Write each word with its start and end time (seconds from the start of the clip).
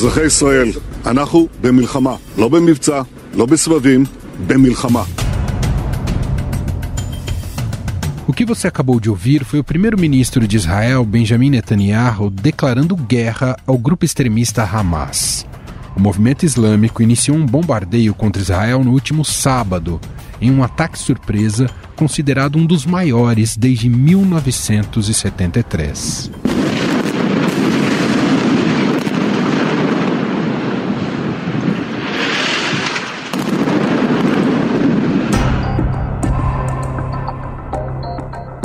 אזרחי 0.00 0.24
ישראל, 0.24 0.68
אנחנו 1.06 1.48
במלחמה, 1.60 2.16
לא 2.38 2.48
במבצע, 2.48 3.02
לא 3.34 3.46
בסבבים, 3.46 4.04
במלחמה. 4.46 5.02
O 8.28 8.32
que 8.32 8.44
você 8.44 8.66
acabou 8.66 8.98
de 8.98 9.08
ouvir 9.08 9.44
foi 9.44 9.60
o 9.60 9.64
primeiro-ministro 9.64 10.48
de 10.48 10.56
Israel, 10.56 11.04
Benjamin 11.04 11.50
Netanyahu, 11.50 12.28
declarando 12.28 12.96
guerra 12.96 13.56
ao 13.64 13.78
grupo 13.78 14.04
extremista 14.04 14.64
Hamas. 14.64 15.46
O 15.96 16.00
movimento 16.00 16.44
islâmico 16.44 17.04
iniciou 17.04 17.36
um 17.36 17.46
bombardeio 17.46 18.12
contra 18.14 18.42
Israel 18.42 18.82
no 18.82 18.90
último 18.90 19.24
sábado, 19.24 20.00
em 20.40 20.50
um 20.50 20.64
ataque 20.64 20.98
surpresa 20.98 21.70
considerado 21.94 22.58
um 22.58 22.66
dos 22.66 22.84
maiores 22.84 23.56
desde 23.56 23.88
1973. 23.88 26.49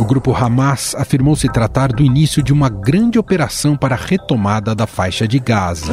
Grupo 0.06 0.32
Hamas 0.32 0.94
afirmou 0.94 1.34
se 1.34 1.48
tratar 1.48 1.88
do 1.88 2.02
início 2.02 2.42
de 2.42 2.52
uma 2.52 2.68
grande 2.68 3.18
operação 3.18 3.76
para 3.76 3.96
a 3.96 3.98
retomada 3.98 4.74
da 4.74 4.86
faixa 4.86 5.26
de 5.26 5.38
Gaza. 5.38 5.92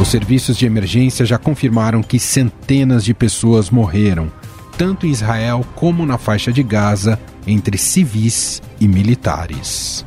Os 0.00 0.08
serviços 0.08 0.56
de 0.58 0.66
emergência 0.66 1.24
já 1.24 1.38
confirmaram 1.38 2.02
que 2.02 2.20
centenas 2.20 3.02
de 3.02 3.14
pessoas 3.14 3.70
morreram, 3.70 4.30
tanto 4.76 5.06
em 5.06 5.10
Israel 5.10 5.64
como 5.74 6.04
na 6.04 6.18
faixa 6.18 6.52
de 6.52 6.62
Gaza, 6.62 7.18
entre 7.46 7.78
civis 7.78 8.60
e 8.78 8.86
militares. 8.86 10.04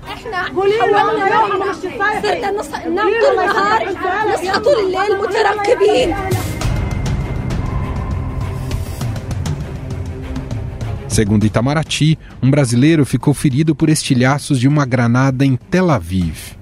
Segundo 11.08 11.46
Itamaraty, 11.46 12.18
um 12.42 12.50
brasileiro 12.50 13.06
ficou 13.06 13.34
ferido 13.34 13.76
por 13.76 13.90
estilhaços 13.90 14.60
de 14.60 14.68
uma 14.68 14.86
granada 14.86 15.46
em 15.46 15.56
Tel 15.56 15.90
Aviv. 15.92 16.58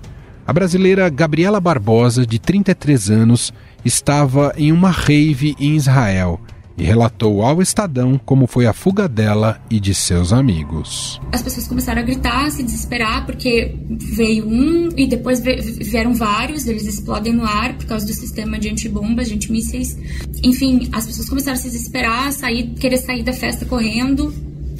A 0.45 0.53
brasileira 0.53 1.09
Gabriela 1.09 1.59
Barbosa, 1.59 2.25
de 2.25 2.39
33 2.39 3.11
anos, 3.11 3.53
estava 3.83 4.53
em 4.57 4.71
uma 4.71 4.89
rave 4.89 5.55
em 5.59 5.75
Israel 5.75 6.39
e 6.77 6.83
relatou 6.83 7.41
ao 7.41 7.61
Estadão 7.61 8.19
como 8.23 8.45
foi 8.45 8.67
a 8.67 8.73
fuga 8.73 9.07
dela 9.07 9.59
e 9.69 9.79
de 9.79 9.93
seus 9.95 10.31
amigos. 10.31 11.19
As 11.31 11.41
pessoas 11.41 11.67
começaram 11.67 12.01
a 12.01 12.05
gritar, 12.05 12.51
se 12.51 12.61
desesperar, 12.61 13.25
porque 13.25 13.75
veio 13.89 14.47
um 14.47 14.89
e 14.95 15.07
depois 15.07 15.41
vieram 15.41 16.13
vários, 16.13 16.67
eles 16.67 16.85
explodem 16.85 17.33
no 17.33 17.43
ar 17.43 17.75
por 17.75 17.87
causa 17.87 18.05
do 18.05 18.13
sistema 18.13 18.59
de 18.59 18.69
antibombas, 18.69 19.27
de 19.27 19.33
antimísseis. 19.33 19.97
Enfim, 20.43 20.87
as 20.91 21.05
pessoas 21.05 21.27
começaram 21.27 21.57
a 21.57 21.61
se 21.61 21.69
desesperar, 21.69 22.31
sair, 22.31 22.73
querer 22.75 22.97
sair 22.97 23.23
da 23.23 23.33
festa 23.33 23.65
correndo. 23.65 24.33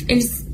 Eles 0.08 0.46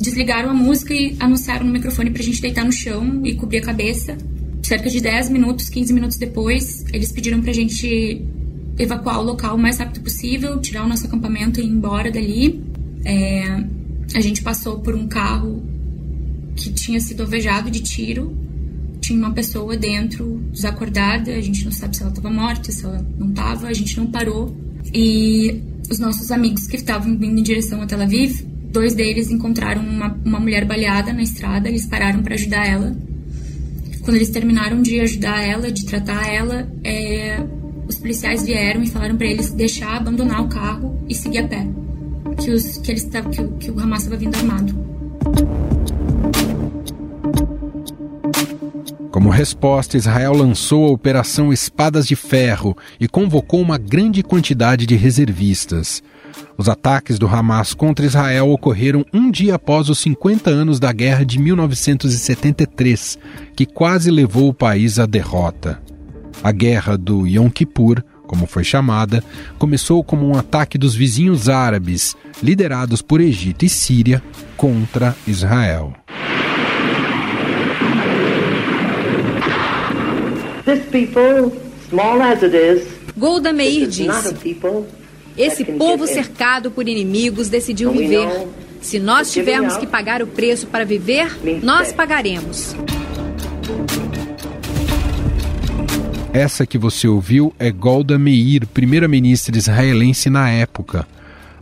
desligaram 0.00 0.50
a 0.50 0.54
música 0.54 0.92
e 0.92 1.16
anunciaram 1.18 1.66
no 1.66 1.72
microfone 1.72 2.10
pra 2.10 2.22
gente 2.22 2.42
deitar 2.42 2.64
no 2.64 2.72
chão 2.72 3.22
e 3.24 3.34
cobrir 3.34 3.58
a 3.58 3.62
cabeça. 3.62 4.16
Cerca 4.62 4.90
de 4.90 5.00
10 5.00 5.30
minutos, 5.30 5.68
15 5.70 5.92
minutos 5.94 6.18
depois, 6.18 6.84
eles 6.92 7.10
pediram 7.10 7.40
pra 7.40 7.52
gente 7.52 8.22
evacuar 8.78 9.20
o 9.20 9.24
local 9.24 9.56
o 9.56 9.58
mais 9.58 9.78
rápido 9.78 10.02
possível, 10.02 10.60
tirar 10.60 10.84
o 10.84 10.88
nosso 10.88 11.06
acampamento 11.06 11.60
e 11.60 11.64
ir 11.64 11.68
embora 11.68 12.10
dali. 12.10 12.62
É, 13.04 13.64
a 14.14 14.20
gente 14.20 14.42
passou 14.42 14.80
por 14.80 14.94
um 14.94 15.08
carro 15.08 15.62
que 16.54 16.72
tinha 16.72 17.00
sido 17.00 17.22
alvejado 17.22 17.70
de 17.70 17.80
tiro. 17.80 18.36
Tinha 19.00 19.18
uma 19.18 19.32
pessoa 19.32 19.76
dentro, 19.76 20.40
desacordada. 20.52 21.32
A 21.32 21.40
gente 21.40 21.64
não 21.64 21.72
sabe 21.72 21.96
se 21.96 22.02
ela 22.02 22.10
estava 22.10 22.30
morta, 22.30 22.70
se 22.70 22.84
ela 22.84 23.04
não 23.18 23.30
estava. 23.30 23.66
A 23.66 23.72
gente 23.72 23.96
não 23.96 24.06
parou. 24.06 24.56
E 24.92 25.62
os 25.90 25.98
nossos 25.98 26.30
amigos 26.30 26.66
que 26.66 26.76
estavam 26.76 27.16
vindo 27.16 27.38
em 27.38 27.42
direção 27.42 27.80
a 27.82 27.86
Tel 27.86 28.00
Aviv, 28.00 28.42
dois 28.70 28.94
deles 28.94 29.30
encontraram 29.30 29.82
uma, 29.82 30.18
uma 30.24 30.40
mulher 30.40 30.64
baleada 30.64 31.12
na 31.12 31.22
estrada. 31.22 31.68
Eles 31.68 31.86
pararam 31.86 32.22
para 32.22 32.34
ajudar 32.34 32.66
ela. 32.66 32.96
Quando 34.02 34.16
eles 34.16 34.30
terminaram 34.30 34.80
de 34.80 35.00
ajudar 35.00 35.42
ela, 35.42 35.70
de 35.70 35.84
tratar 35.84 36.26
ela, 36.26 36.66
é, 36.82 37.44
os 37.88 37.96
policiais 37.96 38.44
vieram 38.44 38.82
e 38.82 38.88
falaram 38.88 39.16
para 39.16 39.26
eles 39.26 39.50
deixar, 39.50 39.96
abandonar 39.96 40.42
o 40.42 40.48
carro 40.48 41.02
e 41.08 41.14
seguir 41.14 41.38
a 41.38 41.48
pé. 41.48 41.66
Que, 42.38 42.50
os, 42.50 42.78
que, 42.78 42.92
eles, 42.92 43.04
que, 43.04 43.40
o, 43.40 43.52
que 43.52 43.70
o 43.70 43.80
Hamas 43.80 44.02
estava 44.02 44.16
vindo 44.16 44.36
armado. 44.36 44.86
Como 49.10 49.30
resposta, 49.30 49.96
Israel 49.96 50.34
lançou 50.34 50.86
a 50.86 50.92
Operação 50.92 51.52
Espadas 51.52 52.06
de 52.06 52.14
Ferro 52.14 52.76
e 53.00 53.08
convocou 53.08 53.60
uma 53.60 53.78
grande 53.78 54.22
quantidade 54.22 54.86
de 54.86 54.94
reservistas. 54.94 56.02
Os 56.56 56.68
ataques 56.68 57.18
do 57.18 57.26
Hamas 57.26 57.72
contra 57.72 58.04
Israel 58.04 58.50
ocorreram 58.50 59.04
um 59.12 59.30
dia 59.30 59.54
após 59.54 59.88
os 59.88 59.98
50 60.00 60.50
anos 60.50 60.78
da 60.78 60.92
guerra 60.92 61.24
de 61.24 61.38
1973, 61.38 63.18
que 63.56 63.64
quase 63.64 64.10
levou 64.10 64.48
o 64.48 64.54
país 64.54 64.98
à 64.98 65.06
derrota. 65.06 65.87
A 66.42 66.52
guerra 66.52 66.96
do 66.96 67.26
Yom 67.26 67.50
Kippur, 67.50 68.02
como 68.26 68.46
foi 68.46 68.62
chamada, 68.62 69.24
começou 69.58 70.04
como 70.04 70.28
um 70.28 70.36
ataque 70.36 70.78
dos 70.78 70.94
vizinhos 70.94 71.48
árabes, 71.48 72.16
liderados 72.42 73.02
por 73.02 73.20
Egito 73.20 73.64
e 73.64 73.68
Síria, 73.68 74.22
contra 74.56 75.16
Israel. 75.26 75.94
Golda 83.16 83.52
Meir 83.52 83.88
disse: 83.88 84.56
Esse 85.36 85.64
povo 85.64 86.06
cercado 86.06 86.70
por 86.70 86.86
inimigos 86.88 87.48
decidiu 87.48 87.90
viver. 87.90 88.28
Se 88.80 88.98
nós 88.98 89.32
tivermos 89.32 89.76
que 89.76 89.86
pagar 89.86 90.22
o 90.22 90.26
preço 90.26 90.66
para 90.68 90.84
viver, 90.84 91.36
nós 91.62 91.92
pagaremos. 91.92 92.76
Essa 96.38 96.64
que 96.64 96.78
você 96.78 97.08
ouviu 97.08 97.52
é 97.58 97.68
Golda 97.68 98.16
Meir, 98.16 98.64
primeira-ministra 98.68 99.58
israelense 99.58 100.30
na 100.30 100.48
época. 100.48 101.04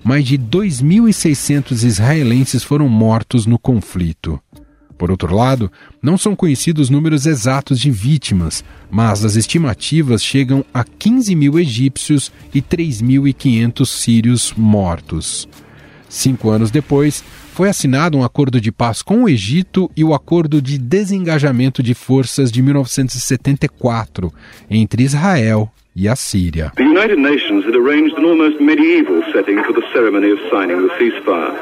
Mais 0.05 0.23
de 0.27 0.37
2.600 0.37 1.83
israelenses 1.83 2.63
foram 2.63 2.87
mortos 2.87 3.47
no 3.47 3.59
conflito. 3.59 4.39
Por 4.99 5.11
outro 5.11 5.35
lado, 5.35 5.73
não 6.03 6.19
são 6.19 6.37
conhecidos 6.37 6.91
números 6.91 7.25
exatos 7.25 7.81
de 7.81 7.91
vítimas, 7.91 8.63
mas 8.91 9.25
as 9.25 9.35
estimativas 9.35 10.23
chegam 10.23 10.63
a 10.75 10.85
15 10.85 11.35
mil 11.35 11.59
egípcios 11.59 12.31
e 12.53 12.61
3.500 12.61 13.87
sírios 13.87 14.53
mortos. 14.55 15.49
Cinco 16.07 16.51
anos 16.51 16.71
depois, 16.71 17.25
foi 17.57 17.71
assinado 17.71 18.19
um 18.19 18.23
acordo 18.23 18.61
de 18.61 18.71
paz 18.71 19.01
com 19.01 19.23
o 19.23 19.29
Egito 19.31 19.91
e 19.97 20.05
o 20.05 20.13
acordo 20.13 20.61
de 20.61 20.77
desengajamento 20.77 21.83
de 21.83 21.95
forças 21.95 22.53
de 22.53 22.61
1974 22.61 24.31
entre 24.69 25.03
Israel 25.03 25.67
e 25.97 26.07
a 26.07 26.15
Síria. 26.15 26.71
The 26.77 26.83
United 26.83 27.17
Nations 27.17 27.65
had 27.65 27.75
arranged 27.75 28.15
an 28.19 28.27
almost 28.27 28.63
medieval 28.63 29.23
setting 29.33 29.57
for 29.65 29.73
the 29.73 29.81
ceremony 29.91 30.33
of 30.33 30.41
signing 30.51 30.87
the 30.87 30.99
ceasefire. 30.99 31.59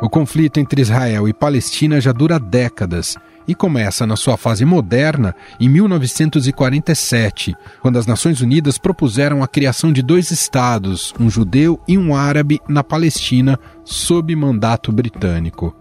O 0.00 0.08
conflito 0.08 0.60
entre 0.60 0.80
Israel 0.80 1.28
e 1.28 1.32
Palestina 1.32 2.00
já 2.00 2.12
dura 2.12 2.38
décadas 2.38 3.18
e 3.46 3.54
começa 3.54 4.06
na 4.06 4.16
sua 4.16 4.36
fase 4.36 4.64
moderna 4.64 5.34
em 5.58 5.68
1947, 5.68 7.54
quando 7.80 7.98
as 7.98 8.06
Nações 8.06 8.40
Unidas 8.40 8.78
propuseram 8.78 9.42
a 9.42 9.48
criação 9.48 9.92
de 9.92 10.02
dois 10.02 10.30
estados, 10.30 11.12
um 11.18 11.28
judeu 11.28 11.80
e 11.88 11.98
um 11.98 12.14
árabe, 12.14 12.60
na 12.68 12.84
Palestina, 12.84 13.58
sob 13.84 14.34
mandato 14.36 14.92
britânico. 14.92 15.76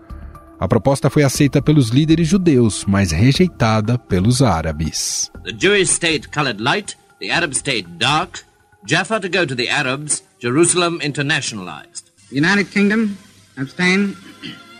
A 0.60 0.68
proposta 0.68 1.10
foi 1.10 1.24
aceita 1.24 1.62
pelos 1.62 1.90
líderes 1.90 2.28
judeus, 2.28 2.84
mas 2.86 3.12
rejeitada 3.12 3.98
pelos 3.98 4.42
árabes. 4.42 5.32
The 5.44 5.56
Jewish 5.58 5.92
state 5.92 6.30
colored 6.30 6.62
light, 6.62 6.98
the 7.20 7.32
Arab 7.32 7.54
state 7.56 7.88
dark. 7.98 8.42
Jaffa 8.86 9.20
to 9.20 9.30
go 9.30 9.46
to 9.46 9.56
the 9.56 9.70
Arabs, 9.70 10.24
Jerusalem 10.42 11.00
internationalized. 11.02 12.06
United 12.32 12.72
Kingdom, 12.72 13.16
abstain. 13.58 14.16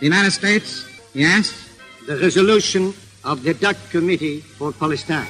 The 0.00 0.06
United 0.06 0.32
States, 0.32 0.86
yes 1.14 1.69
the 2.10 2.16
resolution 2.16 2.92
of 3.22 3.44
the 3.44 3.54
Dutch 3.54 3.78
Committee 3.92 4.42
for 4.58 4.72
Palestine. 4.72 5.28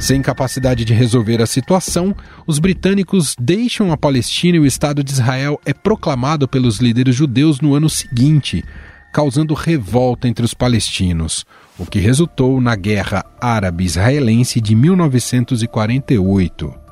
Sem 0.00 0.20
capacidade 0.20 0.84
de 0.84 0.92
resolver 0.92 1.40
a 1.40 1.46
situação, 1.46 2.12
os 2.44 2.58
britânicos 2.58 3.36
deixam 3.38 3.92
a 3.92 3.96
Palestina 3.96 4.56
e 4.56 4.60
o 4.60 4.66
Estado 4.66 5.04
de 5.04 5.12
Israel 5.12 5.60
é 5.64 5.72
proclamado 5.72 6.48
pelos 6.48 6.78
líderes 6.78 7.14
judeus 7.14 7.60
no 7.60 7.76
ano 7.76 7.88
seguinte, 7.88 8.64
causando 9.12 9.54
revolta 9.54 10.26
entre 10.26 10.44
os 10.44 10.52
palestinos, 10.52 11.46
o 11.78 11.86
que 11.86 12.00
resultou 12.00 12.60
na 12.60 12.74
Guerra 12.74 13.24
Árabe-Israelense 13.40 14.60
de 14.60 14.74
1948. 14.74 16.85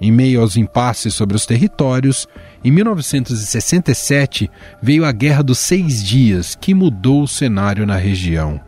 Em 0.00 0.10
meio 0.10 0.40
aos 0.40 0.56
impasses 0.56 1.14
sobre 1.14 1.36
os 1.36 1.46
territórios, 1.46 2.26
em 2.64 2.70
1967 2.70 4.50
veio 4.82 5.04
a 5.04 5.12
Guerra 5.12 5.42
dos 5.42 5.58
Seis 5.58 6.02
Dias, 6.02 6.56
que 6.60 6.74
mudou 6.74 7.22
o 7.22 7.28
cenário 7.28 7.86
na 7.86 7.96
região. 7.96 8.60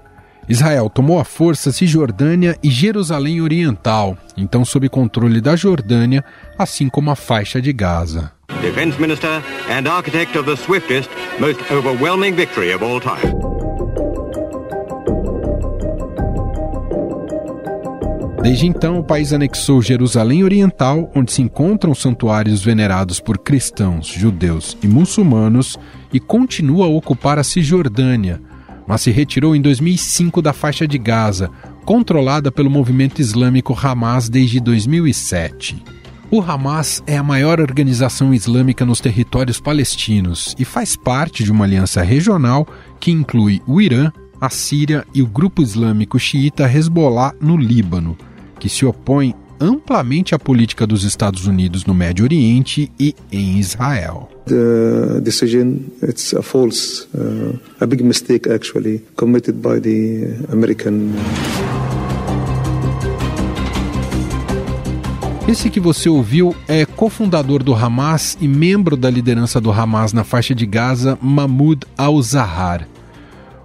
Israel 0.48 0.88
tomou 0.88 1.18
à 1.18 1.24
força 1.24 1.72
Cisjordânia 1.72 2.56
e 2.62 2.70
Jerusalém 2.70 3.40
Oriental, 3.40 4.16
então 4.36 4.64
sob 4.64 4.88
controle 4.88 5.40
da 5.40 5.56
Jordânia, 5.56 6.24
assim 6.56 6.88
como 6.88 7.10
a 7.10 7.16
faixa 7.16 7.60
de 7.60 7.72
Gaza. 7.72 8.30
Defense 8.62 9.00
Minister 9.00 9.42
and 9.68 9.88
architect 9.88 10.38
of 10.38 10.48
the 10.48 10.56
swiftest, 10.56 11.10
most 11.40 11.60
overwhelming 11.72 12.34
victory 12.34 12.72
of 12.72 12.84
all 12.84 13.00
time. 13.00 13.55
Desde 18.42 18.66
então, 18.66 18.98
o 18.98 19.04
país 19.04 19.32
anexou 19.32 19.82
Jerusalém 19.82 20.44
Oriental, 20.44 21.10
onde 21.14 21.32
se 21.32 21.42
encontram 21.42 21.94
santuários 21.94 22.62
venerados 22.62 23.18
por 23.18 23.38
cristãos, 23.38 24.06
judeus 24.06 24.76
e 24.82 24.86
muçulmanos, 24.86 25.76
e 26.12 26.20
continua 26.20 26.86
a 26.86 26.88
ocupar 26.88 27.38
a 27.38 27.44
Cisjordânia, 27.44 28.40
mas 28.86 29.00
se 29.00 29.10
retirou 29.10 29.56
em 29.56 29.60
2005 29.60 30.40
da 30.40 30.52
faixa 30.52 30.86
de 30.86 30.98
Gaza, 30.98 31.50
controlada 31.84 32.52
pelo 32.52 32.70
movimento 32.70 33.20
islâmico 33.20 33.76
Hamas 33.80 34.28
desde 34.28 34.60
2007. 34.60 35.82
O 36.30 36.40
Hamas 36.40 37.02
é 37.06 37.16
a 37.16 37.22
maior 37.22 37.60
organização 37.60 38.34
islâmica 38.34 38.84
nos 38.84 39.00
territórios 39.00 39.60
palestinos 39.60 40.54
e 40.58 40.64
faz 40.64 40.96
parte 40.96 41.44
de 41.44 41.52
uma 41.52 41.64
aliança 41.64 42.02
regional 42.02 42.66
que 42.98 43.12
inclui 43.12 43.62
o 43.66 43.80
Irã, 43.80 44.12
a 44.40 44.50
Síria 44.50 45.06
e 45.14 45.22
o 45.22 45.26
grupo 45.26 45.62
islâmico 45.62 46.18
xiita 46.18 46.70
Hezbollah 46.70 47.34
no 47.40 47.56
Líbano, 47.56 48.16
que 48.58 48.68
se 48.68 48.84
opõe 48.84 49.34
amplamente 49.60 50.34
à 50.34 50.38
política 50.38 50.86
dos 50.86 51.04
Estados 51.04 51.46
Unidos 51.46 51.84
no 51.84 51.94
Médio 51.94 52.24
Oriente 52.24 52.90
e 52.98 53.14
em 53.32 53.58
Israel. 53.58 54.28
The 54.46 55.20
decision 55.22 55.78
it's 56.02 56.34
a 56.34 56.42
false, 56.42 57.08
uh, 57.14 57.58
a 57.80 57.86
big 57.86 58.02
mistake 58.04 58.48
actually 58.48 59.02
committed 59.16 59.56
by 59.56 59.80
the 59.80 60.36
American. 60.52 61.12
Esse 65.48 65.70
que 65.70 65.78
você 65.78 66.08
ouviu 66.08 66.56
é 66.66 66.84
cofundador 66.84 67.62
do 67.62 67.72
Hamas 67.72 68.36
e 68.40 68.48
membro 68.48 68.96
da 68.96 69.08
liderança 69.08 69.60
do 69.60 69.70
Hamas 69.70 70.12
na 70.12 70.24
faixa 70.24 70.52
de 70.52 70.66
Gaza, 70.66 71.16
Mahmoud 71.22 71.86
al-Zahar. 71.96 72.88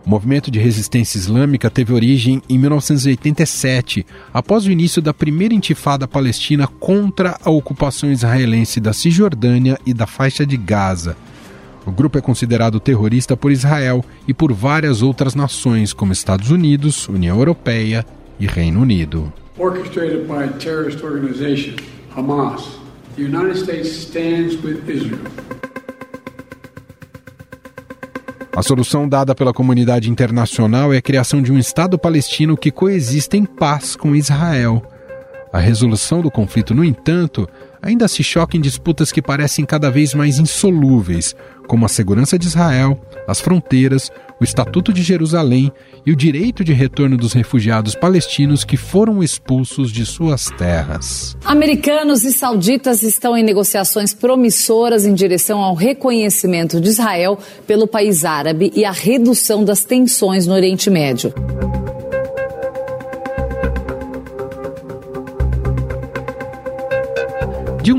O 0.06 0.10
movimento 0.10 0.50
de 0.50 0.60
resistência 0.60 1.18
islâmica 1.18 1.70
teve 1.70 1.94
origem 1.94 2.42
em 2.50 2.58
1987, 2.58 4.06
após 4.34 4.66
o 4.66 4.72
início 4.72 5.02
da 5.02 5.14
primeira 5.14 5.54
intifada 5.54 6.08
palestina 6.08 6.68
contra 6.68 7.38
a 7.44 7.52
ocupação 7.52 8.12
israelense 8.12 8.80
da 8.80 8.94
Cisjordânia 8.94 9.78
e 9.86 9.94
da 9.94 10.08
faixa 10.08 10.46
de 10.46 10.58
Gaza. 10.58 11.16
O 11.86 11.92
grupo 11.92 12.18
é 12.18 12.22
considerado 12.22 12.80
terrorista 12.80 13.38
por 13.38 13.52
Israel 13.52 14.04
e 14.28 14.34
por 14.34 14.52
várias 14.54 15.02
outras 15.02 15.36
nações, 15.36 15.94
como 15.94 16.14
Estados 16.14 16.50
Unidos, 16.50 17.08
União 17.08 17.38
Europeia 17.38 18.06
e 18.40 18.48
Reino 18.48 18.82
Unido. 18.82 19.32
Orchestrated 19.58 20.28
by 20.28 20.48
terrorist 20.60 21.04
organization, 21.04 21.76
Hamas, 22.16 22.64
the 23.16 23.24
United 23.24 23.60
States 23.60 23.90
stands 23.90 24.56
with 24.64 24.82
Israel. 24.88 25.71
A 28.62 28.64
solução 28.64 29.10
dada 29.10 29.34
pela 29.34 29.52
comunidade 29.52 30.08
internacional 30.08 30.94
é 30.94 30.98
a 30.98 31.02
criação 31.02 31.42
de 31.42 31.52
um 31.52 31.58
Estado 31.58 31.98
palestino 31.98 32.56
que 32.56 32.70
coexista 32.70 33.36
em 33.36 33.44
paz 33.44 33.96
com 33.96 34.16
Israel. 34.16 34.84
A 35.52 35.58
resolução 35.58 36.22
do 36.22 36.30
conflito, 36.30 36.72
no 36.72 36.86
entanto, 36.86 37.50
ainda 37.82 38.08
se 38.08 38.24
choca 38.24 38.56
em 38.56 38.62
disputas 38.62 39.12
que 39.12 39.22
parecem 39.22 39.66
cada 39.66 39.90
vez 39.90 40.14
mais 40.14 40.40
insolúveis, 40.40 41.36
como 41.68 41.86
a 41.86 41.90
segurança 41.90 42.38
de 42.38 42.48
Israel, 42.48 43.00
as 43.28 43.40
fronteiras, 43.40 44.12
o 44.40 44.44
Estatuto 44.44 44.92
de 44.92 45.02
Jerusalém 45.02 45.72
e 46.06 46.12
o 46.12 46.16
direito 46.16 46.64
de 46.64 46.74
retorno 46.74 47.16
dos 47.16 47.32
refugiados 47.32 47.96
palestinos 47.96 48.64
que 48.64 48.76
foram 48.76 49.24
expulsos 49.24 49.92
de 49.92 50.06
suas 50.06 50.48
terras. 50.58 51.38
Americanos 51.46 52.24
e 52.24 52.32
sauditas 52.32 53.04
estão 53.04 53.38
em 53.38 53.44
negociações 53.44 54.14
promissoras 54.14 55.06
em 55.06 55.14
direção 55.14 55.60
ao 55.60 55.76
reconhecimento 55.76 56.82
de 56.82 56.90
Israel 56.90 57.38
pelo 57.66 57.88
país 57.88 58.26
árabe 58.26 58.72
e 58.76 58.84
a 58.84 58.92
redução 58.92 59.64
das 59.64 59.84
tensões 59.84 60.48
no 60.48 60.54
Oriente 60.54 60.90
Médio. 60.90 61.34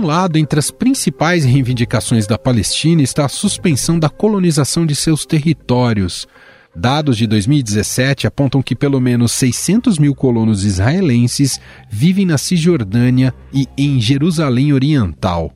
Um 0.02 0.06
lado, 0.06 0.36
entre 0.36 0.58
as 0.58 0.70
principais 0.70 1.44
reivindicações 1.44 2.26
da 2.26 2.36
Palestina 2.36 3.02
está 3.02 3.24
a 3.24 3.28
suspensão 3.28 4.00
da 4.00 4.08
colonização 4.08 4.84
de 4.84 4.96
seus 4.96 5.24
territórios. 5.24 6.26
Dados 6.74 7.16
de 7.16 7.26
2017 7.26 8.26
apontam 8.26 8.60
que 8.62 8.74
pelo 8.74 9.00
menos 9.00 9.30
600 9.30 9.98
mil 9.98 10.12
colonos 10.12 10.64
israelenses 10.64 11.60
vivem 11.88 12.26
na 12.26 12.36
Cisjordânia 12.36 13.32
e 13.52 13.68
em 13.78 14.00
Jerusalém 14.00 14.72
Oriental. 14.72 15.52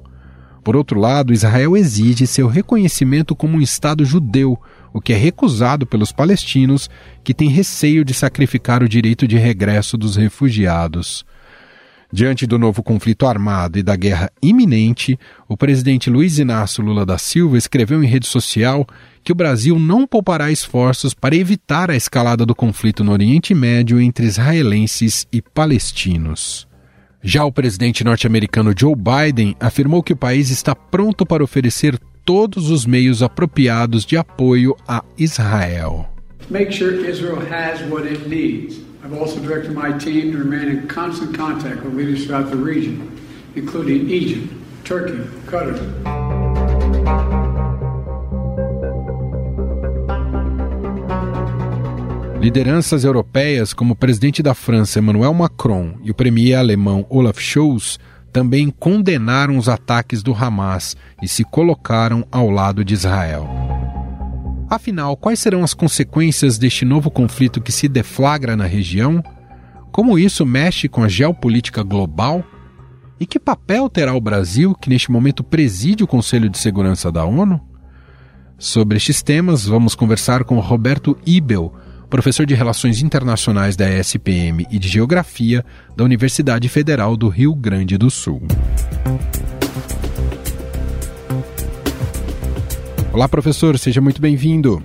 Por 0.63 0.77
outro 0.77 1.01
lado, 1.01 1.33
Israel 1.33 1.77
exige 1.77 2.27
seu 2.27 2.47
reconhecimento 2.47 3.35
como 3.35 3.57
um 3.57 3.61
Estado 3.61 4.05
judeu, 4.05 4.57
o 4.93 5.01
que 5.01 5.13
é 5.13 5.17
recusado 5.17 5.87
pelos 5.87 6.13
palestinos, 6.13 6.89
que 7.25 7.35
têm 7.35 7.49
receio 7.49 8.05
de 8.05 8.15
sacrificar 8.15 8.83
o 8.83 8.89
direito 8.89 9.27
de 9.27 9.37
regresso 9.37 9.97
dos 9.97 10.15
refugiados. 10.15 11.25
Diante 12.17 12.47
do 12.47 12.59
novo 12.59 12.83
conflito 12.83 13.27
armado 13.27 13.79
e 13.79 13.83
da 13.83 13.95
guerra 13.95 14.33
iminente, 14.41 15.19
o 15.47 15.55
presidente 15.55 16.09
Luiz 16.09 16.39
Inácio 16.39 16.83
Lula 16.83 17.05
da 17.05 17.19
Silva 17.19 17.59
escreveu 17.59 18.03
em 18.03 18.07
rede 18.07 18.27
social 18.27 18.87
que 19.23 19.33
o 19.33 19.35
Brasil 19.35 19.79
não 19.79 20.07
poupará 20.07 20.51
esforços 20.51 21.13
para 21.13 21.37
evitar 21.37 21.91
a 21.91 21.95
escalada 21.95 22.47
do 22.47 22.55
conflito 22.55 23.05
no 23.05 23.13
Oriente 23.13 23.55
Médio 23.55 24.01
entre 24.01 24.25
israelenses 24.25 25.27
e 25.31 25.43
palestinos. 25.43 26.67
Já 27.21 27.45
o 27.45 27.53
presidente 27.53 28.03
norte-americano 28.03 28.73
Joe 28.75 28.95
Biden 28.97 29.55
afirmou 29.61 30.03
que 30.03 30.15
o 30.15 30.17
país 30.17 30.49
está 30.49 30.75
pronto 30.75 31.27
para 31.27 31.45
oferecer 31.45 31.99
todos 32.25 32.71
os 32.71 32.87
meios 32.87 33.23
apropriados 33.23 34.07
de 34.07 34.17
apoio 34.17 34.75
a 34.89 35.05
Israel. 35.19 36.09
Make 36.49 36.73
sure 36.73 36.95
Israel 37.07 37.43
has 37.53 37.83
what 37.91 38.09
it 38.09 38.27
needs. 38.27 38.87
I've 39.07 39.21
also 39.21 39.39
directed 39.39 39.73
my 39.73 39.93
team 39.93 40.33
to 40.33 40.39
remain 40.39 40.69
in 40.69 40.89
constant 40.89 41.33
contact 41.33 41.85
with 41.85 41.95
leaders 41.95 42.27
throughout 42.27 42.51
the 42.51 42.57
region, 42.57 43.09
including 43.55 44.11
Egypt, 44.11 44.53
Turkey, 44.83 45.23
Qatar. 45.47 45.79
Lideranças 52.41 53.05
europeias 53.05 53.73
como 53.73 53.93
o 53.93 53.97
presidente 53.97 54.43
da 54.43 54.55
França 54.55 54.99
Emmanuel 54.99 55.33
Macron 55.35 55.95
e 56.03 56.11
o 56.11 56.15
premier 56.15 56.57
alemão 56.57 57.07
Olaf 57.09 57.39
Scholz 57.39 58.01
também 58.33 58.71
condenaram 58.71 59.57
os 59.57 59.69
ataques 59.69 60.21
do 60.21 60.35
Hamas 60.35 60.97
e 61.23 61.29
se 61.29 61.45
colocaram 61.45 62.27
ao 62.33 62.51
lado 62.51 62.85
de 62.85 62.95
Israel. 62.95 63.76
Afinal, 64.69 65.17
quais 65.17 65.39
serão 65.39 65.63
as 65.63 65.73
consequências 65.73 66.59
deste 66.59 66.85
novo 66.85 67.11
conflito 67.11 67.61
que 67.61 67.71
se 67.71 67.89
deflagra 67.89 68.57
na 68.57 68.67
região? 68.67 69.23
Como 69.93 70.19
isso 70.19 70.45
mexe 70.45 70.89
com 70.89 71.05
a 71.05 71.09
geopolítica 71.09 71.83
global? 71.83 72.45
E 73.19 73.25
que 73.25 73.39
papel 73.39 73.89
terá 73.89 74.13
o 74.13 74.21
Brasil, 74.21 74.75
que 74.75 74.91
neste 74.91 75.11
momento 75.11 75.45
preside 75.45 76.03
o 76.03 76.07
Conselho 76.07 76.51
de 76.51 76.59
Segurança 76.59 77.11
da 77.13 77.25
ONU? 77.25 77.61
Sobre 78.59 78.97
estes 78.97 79.23
temas, 79.23 79.67
vamos 79.67 79.95
conversar 79.95 80.43
com 80.43 80.59
Roberto 80.59 81.17
Ibel, 81.25 81.73
professor 82.11 82.45
de 82.45 82.55
Relações 82.55 83.01
Internacionais 83.03 83.77
da 83.77 83.89
ESPM 83.89 84.67
e 84.71 84.79
de 84.79 84.89
Geografia 84.89 85.65
da 85.97 86.05
Universidade 86.05 86.69
Federal 86.69 87.17
do 87.17 87.29
Rio 87.29 87.55
Grande 87.55 87.97
do 87.97 88.11
Sul. 88.11 88.43
Olá, 93.17 93.27
professor, 93.27 93.79
seja 93.79 93.99
muito 93.99 94.21
bem-vindo. 94.21 94.85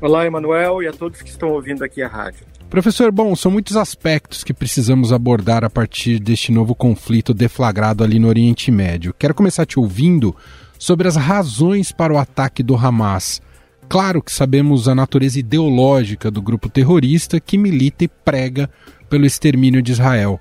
Olá, 0.00 0.24
Emanuel, 0.24 0.80
e 0.80 0.86
a 0.86 0.92
todos 0.92 1.20
que 1.20 1.28
estão 1.28 1.48
ouvindo 1.48 1.82
aqui 1.82 2.02
a 2.02 2.06
rádio. 2.06 2.46
Professor, 2.70 3.10
bom, 3.10 3.34
são 3.34 3.50
muitos 3.50 3.76
aspectos 3.76 4.44
que 4.44 4.54
precisamos 4.54 5.12
abordar 5.12 5.64
a 5.64 5.68
partir 5.68 6.20
deste 6.20 6.52
novo 6.52 6.72
conflito 6.72 7.34
deflagrado 7.34 8.04
ali 8.04 8.20
no 8.20 8.28
Oriente 8.28 8.70
Médio. 8.70 9.12
Quero 9.18 9.34
começar 9.34 9.66
te 9.66 9.80
ouvindo 9.80 10.36
sobre 10.78 11.08
as 11.08 11.16
razões 11.16 11.90
para 11.90 12.14
o 12.14 12.16
ataque 12.16 12.62
do 12.62 12.76
Hamas. 12.76 13.42
Claro 13.88 14.22
que 14.22 14.30
sabemos 14.30 14.86
a 14.86 14.94
natureza 14.94 15.40
ideológica 15.40 16.30
do 16.30 16.40
grupo 16.40 16.68
terrorista 16.68 17.40
que 17.40 17.58
milita 17.58 18.04
e 18.04 18.08
prega 18.08 18.70
pelo 19.10 19.26
extermínio 19.26 19.82
de 19.82 19.90
Israel. 19.90 20.38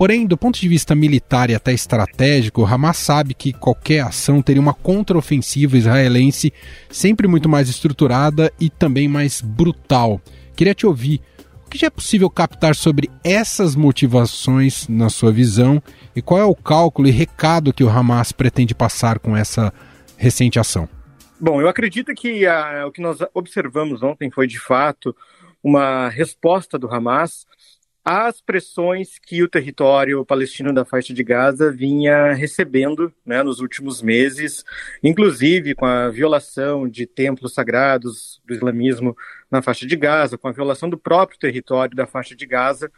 Porém, 0.00 0.26
do 0.26 0.34
ponto 0.34 0.58
de 0.58 0.66
vista 0.66 0.94
militar 0.94 1.50
e 1.50 1.54
até 1.54 1.74
estratégico, 1.74 2.64
Hamas 2.64 2.96
sabe 2.96 3.34
que 3.34 3.52
qualquer 3.52 4.00
ação 4.00 4.40
teria 4.40 4.62
uma 4.62 4.72
contraofensiva 4.72 5.76
israelense 5.76 6.54
sempre 6.88 7.28
muito 7.28 7.50
mais 7.50 7.68
estruturada 7.68 8.50
e 8.58 8.70
também 8.70 9.06
mais 9.06 9.42
brutal. 9.42 10.18
Queria 10.56 10.74
te 10.74 10.86
ouvir 10.86 11.20
o 11.66 11.68
que 11.68 11.76
já 11.76 11.88
é 11.88 11.90
possível 11.90 12.30
captar 12.30 12.74
sobre 12.74 13.10
essas 13.22 13.76
motivações 13.76 14.88
na 14.88 15.10
sua 15.10 15.30
visão 15.30 15.82
e 16.16 16.22
qual 16.22 16.40
é 16.40 16.44
o 16.46 16.54
cálculo 16.54 17.06
e 17.06 17.10
recado 17.10 17.70
que 17.70 17.84
o 17.84 17.90
Hamas 17.90 18.32
pretende 18.32 18.74
passar 18.74 19.18
com 19.18 19.36
essa 19.36 19.70
recente 20.16 20.58
ação? 20.58 20.88
Bom, 21.38 21.60
eu 21.60 21.68
acredito 21.68 22.14
que 22.14 22.46
a, 22.46 22.86
o 22.86 22.90
que 22.90 23.02
nós 23.02 23.18
observamos 23.34 24.02
ontem 24.02 24.30
foi, 24.30 24.46
de 24.46 24.58
fato, 24.58 25.14
uma 25.62 26.08
resposta 26.08 26.78
do 26.78 26.90
Hamas 26.90 27.46
às 28.04 28.40
pressões 28.40 29.18
que 29.18 29.42
o 29.42 29.48
território 29.48 30.24
palestino 30.24 30.72
da 30.72 30.84
faixa 30.84 31.12
de 31.12 31.22
Gaza 31.22 31.70
vinha 31.70 32.32
recebendo 32.32 33.12
né, 33.24 33.42
nos 33.42 33.60
últimos 33.60 34.00
meses, 34.00 34.64
inclusive 35.02 35.74
com 35.74 35.84
a 35.84 36.08
violação 36.08 36.88
de 36.88 37.06
templos 37.06 37.52
sagrados 37.52 38.40
do 38.46 38.54
islamismo 38.54 39.16
na 39.50 39.60
faixa 39.60 39.86
de 39.86 39.96
Gaza, 39.96 40.38
com 40.38 40.48
a 40.48 40.52
violação 40.52 40.88
do 40.88 40.96
próprio 40.96 41.38
território 41.38 41.94
da 41.94 42.06
faixa 42.06 42.34
de 42.34 42.46
Gaza 42.46 42.90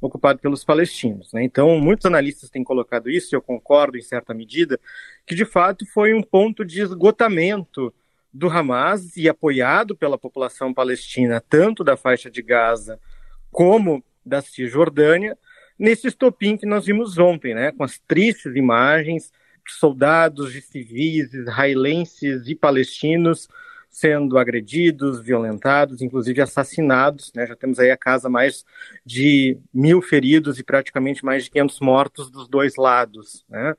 ocupado 0.00 0.38
pelos 0.38 0.64
palestinos. 0.64 1.32
Né? 1.32 1.42
Então, 1.44 1.78
muitos 1.78 2.06
analistas 2.06 2.50
têm 2.50 2.62
colocado 2.62 3.10
isso, 3.10 3.34
e 3.34 3.36
eu 3.36 3.42
concordo 3.42 3.96
em 3.96 4.02
certa 4.02 4.34
medida, 4.34 4.78
que 5.26 5.34
de 5.34 5.44
fato 5.44 5.86
foi 5.86 6.14
um 6.14 6.22
ponto 6.22 6.64
de 6.64 6.82
esgotamento 6.82 7.92
do 8.32 8.48
Hamas 8.48 9.16
e 9.16 9.28
apoiado 9.28 9.96
pela 9.96 10.18
população 10.18 10.72
palestina, 10.72 11.42
tanto 11.48 11.82
da 11.82 11.96
faixa 11.96 12.30
de 12.30 12.42
Gaza 12.42 13.00
como 13.50 14.04
da 14.26 14.42
Cisjordânia, 14.42 15.38
nesse 15.78 16.08
estopim 16.08 16.56
que 16.56 16.66
nós 16.66 16.84
vimos 16.84 17.16
ontem, 17.16 17.54
né, 17.54 17.72
com 17.72 17.84
as 17.84 17.98
tristes 17.98 18.56
imagens 18.56 19.32
de 19.64 19.72
soldados 19.72 20.52
de 20.52 20.60
civis 20.60 21.32
israelenses 21.32 22.46
e 22.48 22.54
palestinos 22.54 23.48
sendo 23.96 24.36
agredidos, 24.36 25.22
violentados, 25.22 26.02
inclusive 26.02 26.42
assassinados. 26.42 27.32
Né? 27.34 27.46
Já 27.46 27.56
temos 27.56 27.78
aí 27.78 27.90
a 27.90 27.96
casa 27.96 28.28
mais 28.28 28.62
de 29.06 29.58
mil 29.72 30.02
feridos 30.02 30.58
e 30.58 30.62
praticamente 30.62 31.24
mais 31.24 31.44
de 31.44 31.50
500 31.50 31.80
mortos 31.80 32.30
dos 32.30 32.46
dois 32.46 32.76
lados. 32.76 33.42
Né? 33.48 33.74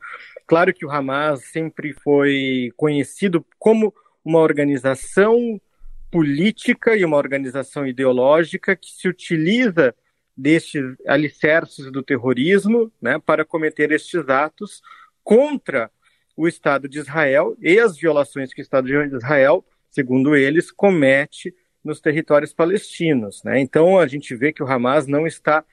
Claro 0.48 0.74
que 0.74 0.84
o 0.84 0.90
Hamas 0.90 1.46
sempre 1.46 1.94
foi 1.94 2.72
conhecido 2.76 3.46
como 3.60 3.94
uma 4.26 4.40
organização 4.40 5.62
política 6.10 6.98
e 6.98 7.06
uma 7.06 7.18
organização 7.18 7.86
ideológica 7.86 8.76
que 8.76 8.90
se 8.90 9.08
utiliza 9.08 9.94
destes 10.38 10.96
alicerces 11.08 11.92
do 11.92 12.04
terrorismo 12.04 12.92
né, 13.02 13.20
para 13.20 13.44
cometer 13.44 13.92
estes 13.92 14.30
atos 14.30 14.82
contra 15.24 15.90
o 16.36 16.48
Estado 16.48 16.88
de 16.88 17.00
Israel 17.00 17.58
e 17.60 17.80
as 17.80 17.98
violações 17.98 18.54
que 18.54 18.62
o 18.62 18.64
Estado 18.64 18.88
de 18.88 19.16
Israel, 19.16 19.66
segundo 19.90 20.36
eles, 20.36 20.72
comete 20.72 21.56
nos 21.84 22.00
territórios 22.00 22.54
palestinos. 22.54 23.44
Né? 23.44 23.60
Então 23.60 23.98
a 23.98 24.06
gente 24.06 24.36
vê 24.36 24.54
que 24.54 24.62
o 24.62 24.68
Hamas 24.68 25.08
não 25.08 25.26
está 25.26 25.66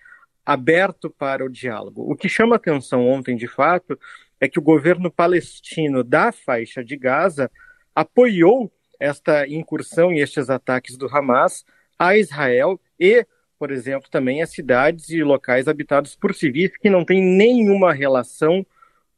aberto 0.47 1.11
para 1.11 1.44
o 1.44 1.50
diálogo. 1.50 2.11
O 2.11 2.16
que 2.16 2.28
chama 2.28 2.56
atenção 2.56 3.06
ontem, 3.06 3.37
de 3.37 3.47
fato, 3.47 3.99
é 4.40 4.49
que 4.49 4.59
o 4.59 4.62
governo 4.62 5.11
palestino 5.11 6.02
da 6.02 6.33
faixa 6.33 6.83
de 6.83 6.97
Gaza 6.97 7.50
apoiou 7.94 8.73
esta 8.99 9.47
incursão 9.47 10.12
e 10.12 10.21
estes 10.21 10.49
ataques 10.49 10.97
do 10.97 11.06
Hamas 11.06 11.64
a 11.99 12.16
Israel 12.16 12.80
e 12.99 13.26
por 13.64 13.71
exemplo, 13.71 14.11
também 14.11 14.42
as 14.42 14.50
cidades 14.50 15.09
e 15.09 15.23
locais 15.23 15.66
habitados 15.66 16.14
por 16.14 16.35
civis 16.35 16.76
que 16.76 16.90
não 16.90 17.02
têm 17.02 17.23
nenhuma 17.23 17.94
relação 17.94 18.66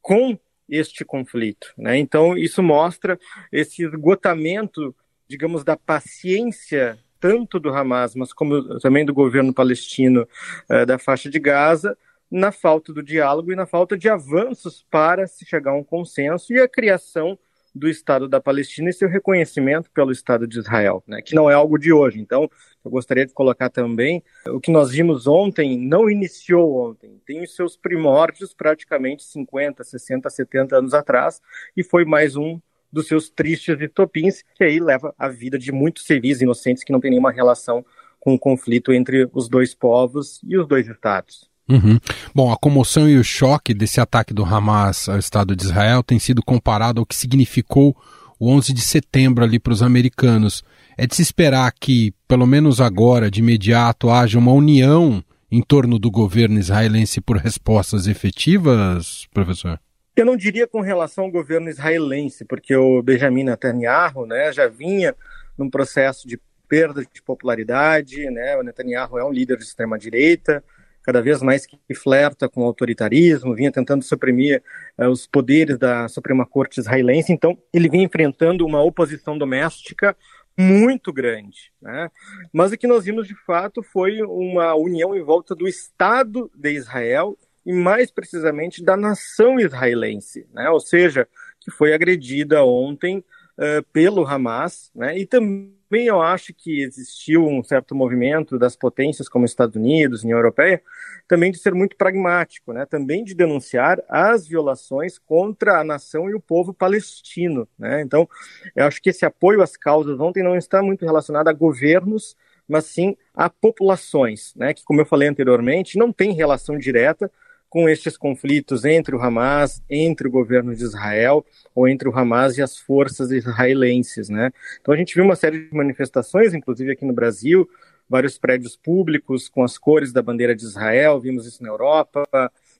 com 0.01 0.39
este 0.69 1.03
conflito. 1.03 1.73
Né? 1.77 1.97
Então, 1.97 2.37
isso 2.37 2.63
mostra 2.63 3.19
esse 3.51 3.83
esgotamento, 3.83 4.95
digamos, 5.27 5.65
da 5.65 5.75
paciência 5.75 6.97
tanto 7.19 7.59
do 7.59 7.67
Hamas, 7.67 8.15
mas 8.15 8.31
como 8.31 8.79
também 8.79 9.03
do 9.03 9.13
governo 9.13 9.53
palestino 9.53 10.25
uh, 10.69 10.85
da 10.85 10.97
faixa 10.97 11.29
de 11.29 11.39
Gaza, 11.39 11.97
na 12.31 12.53
falta 12.53 12.93
do 12.93 13.03
diálogo 13.03 13.51
e 13.51 13.55
na 13.55 13.65
falta 13.65 13.97
de 13.97 14.07
avanços 14.07 14.85
para 14.89 15.27
se 15.27 15.45
chegar 15.45 15.71
a 15.71 15.77
um 15.77 15.83
consenso 15.83 16.53
e 16.53 16.61
a 16.61 16.69
criação 16.69 17.37
do 17.73 17.87
Estado 17.87 18.27
da 18.27 18.39
Palestina 18.39 18.89
e 18.89 18.93
seu 18.93 19.07
reconhecimento 19.07 19.89
pelo 19.91 20.11
Estado 20.11 20.47
de 20.47 20.59
Israel, 20.59 21.03
né, 21.07 21.21
que 21.21 21.35
não 21.35 21.49
é 21.49 21.53
algo 21.53 21.77
de 21.77 21.93
hoje. 21.93 22.19
Então, 22.19 22.49
eu 22.83 22.91
gostaria 22.91 23.25
de 23.25 23.33
colocar 23.33 23.69
também 23.69 24.23
o 24.47 24.59
que 24.59 24.71
nós 24.71 24.91
vimos 24.91 25.27
ontem 25.27 25.77
não 25.77 26.09
iniciou 26.09 26.89
ontem, 26.89 27.21
tem 27.25 27.43
os 27.43 27.55
seus 27.55 27.77
primórdios 27.77 28.53
praticamente 28.53 29.23
50, 29.23 29.83
60, 29.83 30.29
70 30.29 30.77
anos 30.77 30.93
atrás 30.93 31.41
e 31.75 31.83
foi 31.83 32.05
mais 32.05 32.35
um 32.35 32.59
dos 32.91 33.07
seus 33.07 33.29
tristes 33.29 33.77
topins 33.93 34.43
que 34.55 34.63
aí 34.63 34.79
leva 34.79 35.13
a 35.17 35.27
vida 35.27 35.59
de 35.59 35.71
muitos 35.71 36.05
civis 36.05 36.41
inocentes 36.41 36.83
que 36.83 36.91
não 36.91 36.99
tem 36.99 37.11
nenhuma 37.11 37.31
relação 37.31 37.85
com 38.19 38.33
o 38.33 38.39
conflito 38.39 38.91
entre 38.91 39.29
os 39.33 39.47
dois 39.47 39.75
povos 39.75 40.41
e 40.43 40.57
os 40.57 40.67
dois 40.67 40.87
estados. 40.87 41.49
Uhum. 41.69 41.99
Bom, 42.33 42.51
a 42.51 42.57
comoção 42.57 43.09
e 43.09 43.17
o 43.17 43.23
choque 43.23 43.73
desse 43.73 43.99
ataque 43.99 44.33
do 44.33 44.45
Hamas 44.45 45.09
ao 45.09 45.17
Estado 45.17 45.55
de 45.55 45.63
Israel 45.63 46.01
tem 46.01 46.17
sido 46.17 46.41
comparado 46.41 46.99
ao 46.99 47.05
que 47.05 47.15
significou 47.15 47.95
o 48.39 48.49
11 48.49 48.73
de 48.73 48.81
setembro 48.81 49.43
ali 49.43 49.59
para 49.59 49.73
os 49.73 49.81
americanos. 49.81 50.63
É 50.97 51.05
de 51.05 51.15
se 51.15 51.21
esperar 51.21 51.71
que, 51.73 52.13
pelo 52.27 52.47
menos 52.47 52.79
agora, 52.79 53.29
de 53.29 53.39
imediato, 53.39 54.09
haja 54.09 54.39
uma 54.39 54.51
união 54.51 55.23
em 55.51 55.61
torno 55.61 55.97
do 55.99 56.11
governo 56.11 56.59
israelense 56.59 57.21
por 57.21 57.37
respostas 57.37 58.07
efetivas, 58.07 59.27
professor? 59.33 59.79
Eu 60.15 60.25
não 60.25 60.35
diria 60.35 60.67
com 60.67 60.81
relação 60.81 61.25
ao 61.25 61.31
governo 61.31 61.69
israelense, 61.69 62.43
porque 62.43 62.75
o 62.75 63.01
Benjamin 63.01 63.43
Netanyahu 63.43 64.25
né, 64.25 64.51
já 64.51 64.67
vinha 64.67 65.15
num 65.57 65.69
processo 65.69 66.27
de 66.27 66.39
perda 66.67 67.01
de 67.01 67.21
popularidade, 67.21 68.29
né? 68.29 68.57
o 68.57 68.63
Netanyahu 68.63 69.17
é 69.17 69.23
um 69.23 69.31
líder 69.31 69.57
de 69.57 69.63
extrema-direita, 69.63 70.63
cada 71.07 71.21
vez 71.21 71.41
mais 71.41 71.65
que 71.65 71.95
flerta 71.95 72.49
com 72.49 72.63
o 72.63 72.65
autoritarismo, 72.65 73.55
vinha 73.55 73.71
tentando 73.71 74.03
suprimir 74.03 74.61
uh, 74.97 75.07
os 75.07 75.25
poderes 75.25 75.77
da 75.77 76.09
Suprema 76.09 76.45
Corte 76.45 76.81
israelense, 76.81 77.31
então 77.31 77.57
ele 77.73 77.87
vinha 77.87 78.03
enfrentando 78.03 78.65
uma 78.65 78.83
oposição 78.83 79.37
doméstica 79.37 80.17
muito 80.57 81.13
grande. 81.13 81.71
Né? 81.81 82.11
Mas 82.51 82.73
o 82.73 82.77
que 82.77 82.87
nós 82.87 83.05
vimos 83.05 83.25
de 83.25 83.35
fato 83.45 83.81
foi 83.81 84.21
uma 84.21 84.75
união 84.75 85.15
em 85.15 85.23
volta 85.23 85.55
do 85.55 85.65
Estado 85.65 86.51
de 86.53 86.73
Israel 86.73 87.37
e 87.65 87.71
mais 87.71 88.11
precisamente 88.11 88.83
da 88.83 88.97
nação 88.97 89.57
israelense, 89.61 90.45
né? 90.53 90.69
ou 90.69 90.81
seja, 90.81 91.25
que 91.61 91.71
foi 91.71 91.93
agredida 91.93 92.65
ontem 92.65 93.19
uh, 93.19 93.81
pelo 93.93 94.27
Hamas, 94.27 94.91
né? 94.93 95.17
e 95.17 95.25
também 95.25 95.76
eu 95.91 96.21
acho 96.21 96.53
que 96.53 96.81
existiu 96.81 97.47
um 97.47 97.63
certo 97.63 97.95
movimento 97.95 98.59
das 98.59 98.75
potências 98.75 99.29
como 99.29 99.45
Estados 99.45 99.75
Unidos, 99.75 100.23
União 100.23 100.37
Europeia, 100.37 100.81
também 101.27 101.51
de 101.51 101.57
ser 101.57 101.73
muito 101.73 101.95
pragmático, 101.95 102.73
né? 102.73 102.85
também 102.85 103.23
de 103.23 103.33
denunciar 103.33 104.01
as 104.09 104.47
violações 104.47 105.17
contra 105.17 105.79
a 105.79 105.83
nação 105.83 106.29
e 106.29 106.35
o 106.35 106.41
povo 106.41 106.73
palestino. 106.73 107.67
Né? 107.79 108.01
Então, 108.01 108.27
eu 108.75 108.85
acho 108.85 109.01
que 109.01 109.09
esse 109.09 109.25
apoio 109.25 109.61
às 109.61 109.77
causas 109.77 110.19
ontem 110.19 110.43
não 110.43 110.57
está 110.57 110.81
muito 110.81 111.05
relacionado 111.05 111.47
a 111.47 111.53
governos, 111.53 112.35
mas 112.67 112.85
sim 112.85 113.15
a 113.33 113.49
populações, 113.49 114.53
né? 114.55 114.73
que, 114.73 114.83
como 114.83 114.99
eu 114.99 115.05
falei 115.05 115.29
anteriormente, 115.29 115.97
não 115.97 116.11
tem 116.11 116.33
relação 116.33 116.77
direta 116.77 117.31
com 117.69 117.89
estes 117.89 118.17
conflitos 118.17 118.85
entre 118.85 119.15
o 119.15 119.21
Hamas, 119.21 119.81
entre 119.89 120.27
o 120.27 120.31
governo 120.31 120.75
de 120.75 120.83
Israel, 120.83 121.45
ou 121.75 121.87
entre 121.87 122.07
o 122.07 122.17
Hamas 122.17 122.57
e 122.57 122.61
as 122.61 122.77
forças 122.77 123.31
israelenses, 123.31 124.29
né? 124.29 124.51
Então 124.79 124.93
a 124.93 124.97
gente 124.97 125.13
viu 125.13 125.23
uma 125.23 125.35
série 125.35 125.67
de 125.67 125.75
manifestações, 125.75 126.53
inclusive 126.53 126.91
aqui 126.91 127.05
no 127.05 127.13
Brasil, 127.13 127.69
vários 128.09 128.37
prédios 128.37 128.77
públicos 128.77 129.49
com 129.49 129.63
as 129.63 129.77
cores 129.77 130.13
da 130.13 130.21
bandeira 130.21 130.55
de 130.55 130.63
Israel, 130.63 131.19
vimos 131.19 131.45
isso 131.45 131.61
na 131.61 131.69
Europa, 131.69 132.25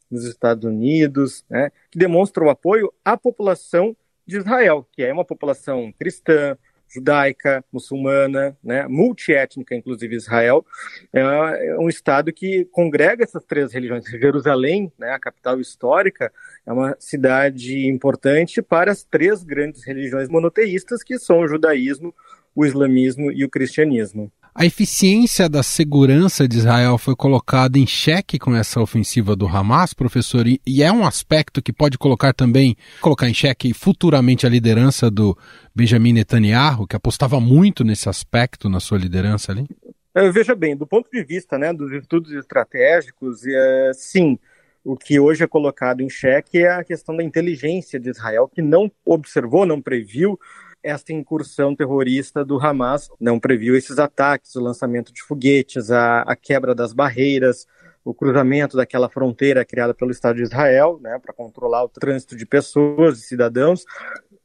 nos 0.09 0.23
Estados 0.23 0.63
Unidos, 0.63 1.43
né? 1.49 1.71
Que 1.91 1.99
demonstram 1.99 2.47
o 2.47 2.49
apoio 2.49 2.93
à 3.03 3.17
população 3.17 3.95
de 4.25 4.37
Israel, 4.37 4.87
que 4.91 5.03
é 5.03 5.11
uma 5.11 5.25
população 5.25 5.93
cristã, 5.97 6.57
judaica, 6.89 7.63
muçulmana, 7.71 8.57
né, 8.63 8.87
multiétnica, 8.87 9.75
inclusive 9.75 10.15
Israel, 10.15 10.65
é 11.13 11.77
um 11.77 11.89
estado 11.89 12.31
que 12.31 12.65
congrega 12.65 13.23
essas 13.23 13.43
três 13.43 13.73
religiões. 13.73 14.05
Jerusalém, 14.05 14.91
né, 14.97 15.11
a 15.11 15.19
capital 15.19 15.59
histórica, 15.59 16.31
é 16.65 16.71
uma 16.71 16.95
cidade 16.99 17.87
importante 17.87 18.61
para 18.61 18.91
as 18.91 19.03
três 19.03 19.43
grandes 19.43 19.85
religiões 19.85 20.29
monoteístas, 20.29 21.03
que 21.03 21.17
são 21.19 21.39
o 21.39 21.47
judaísmo, 21.47 22.13
o 22.55 22.65
islamismo 22.65 23.31
e 23.31 23.43
o 23.43 23.49
cristianismo. 23.49 24.31
A 24.59 24.65
eficiência 24.65 25.47
da 25.47 25.61
segurança 25.61 26.47
de 26.47 26.57
Israel 26.57 26.97
foi 26.97 27.15
colocada 27.15 27.77
em 27.77 27.85
xeque 27.85 28.39
com 28.39 28.55
essa 28.55 28.81
ofensiva 28.81 29.35
do 29.35 29.45
Hamas, 29.45 29.93
professor, 29.93 30.47
e 30.47 30.81
é 30.81 30.91
um 30.91 31.05
aspecto 31.05 31.61
que 31.61 31.71
pode 31.71 31.95
colocar 31.95 32.33
também, 32.33 32.75
colocar 32.99 33.29
em 33.29 33.35
xeque 33.35 33.71
futuramente 33.71 34.47
a 34.47 34.49
liderança 34.49 35.11
do 35.11 35.37
Benjamin 35.75 36.13
Netanyahu, 36.13 36.87
que 36.87 36.95
apostava 36.95 37.39
muito 37.39 37.83
nesse 37.83 38.09
aspecto 38.09 38.67
na 38.67 38.79
sua 38.79 38.97
liderança 38.97 39.51
ali? 39.51 39.67
É, 40.15 40.27
veja 40.31 40.55
bem, 40.55 40.75
do 40.75 40.87
ponto 40.87 41.07
de 41.11 41.23
vista 41.23 41.59
né, 41.59 41.71
dos 41.71 41.91
estudos 41.91 42.31
estratégicos, 42.31 43.45
é, 43.45 43.91
sim, 43.93 44.39
O 44.83 44.97
que 44.97 45.19
hoje 45.19 45.43
é 45.43 45.47
colocado 45.47 46.01
em 46.01 46.09
xeque 46.09 46.63
é 46.63 46.71
a 46.71 46.83
questão 46.83 47.15
da 47.15 47.21
inteligência 47.21 47.99
de 47.99 48.09
Israel, 48.09 48.49
que 48.51 48.63
não 48.63 48.91
observou, 49.05 49.67
não 49.67 49.79
previu 49.79 50.39
esta 50.87 51.11
incursão 51.11 51.75
terrorista 51.75 52.45
do 52.45 52.57
Hamas, 52.57 53.09
não 53.19 53.39
previu 53.39 53.75
esses 53.75 53.99
ataques, 53.99 54.55
o 54.55 54.61
lançamento 54.61 55.11
de 55.11 55.21
foguetes, 55.21 55.91
a, 55.91 56.21
a 56.21 56.35
quebra 56.35 56.73
das 56.73 56.93
barreiras, 56.93 57.67
o 58.05 58.13
cruzamento 58.13 58.77
daquela 58.77 59.09
fronteira 59.09 59.65
criada 59.65 59.93
pelo 59.93 60.11
Estado 60.11 60.37
de 60.37 60.43
Israel, 60.43 60.97
né, 61.01 61.19
para 61.19 61.33
controlar 61.33 61.83
o 61.83 61.89
trânsito 61.89 62.37
de 62.37 62.45
pessoas 62.45 63.19
e 63.19 63.21
cidadãos. 63.21 63.83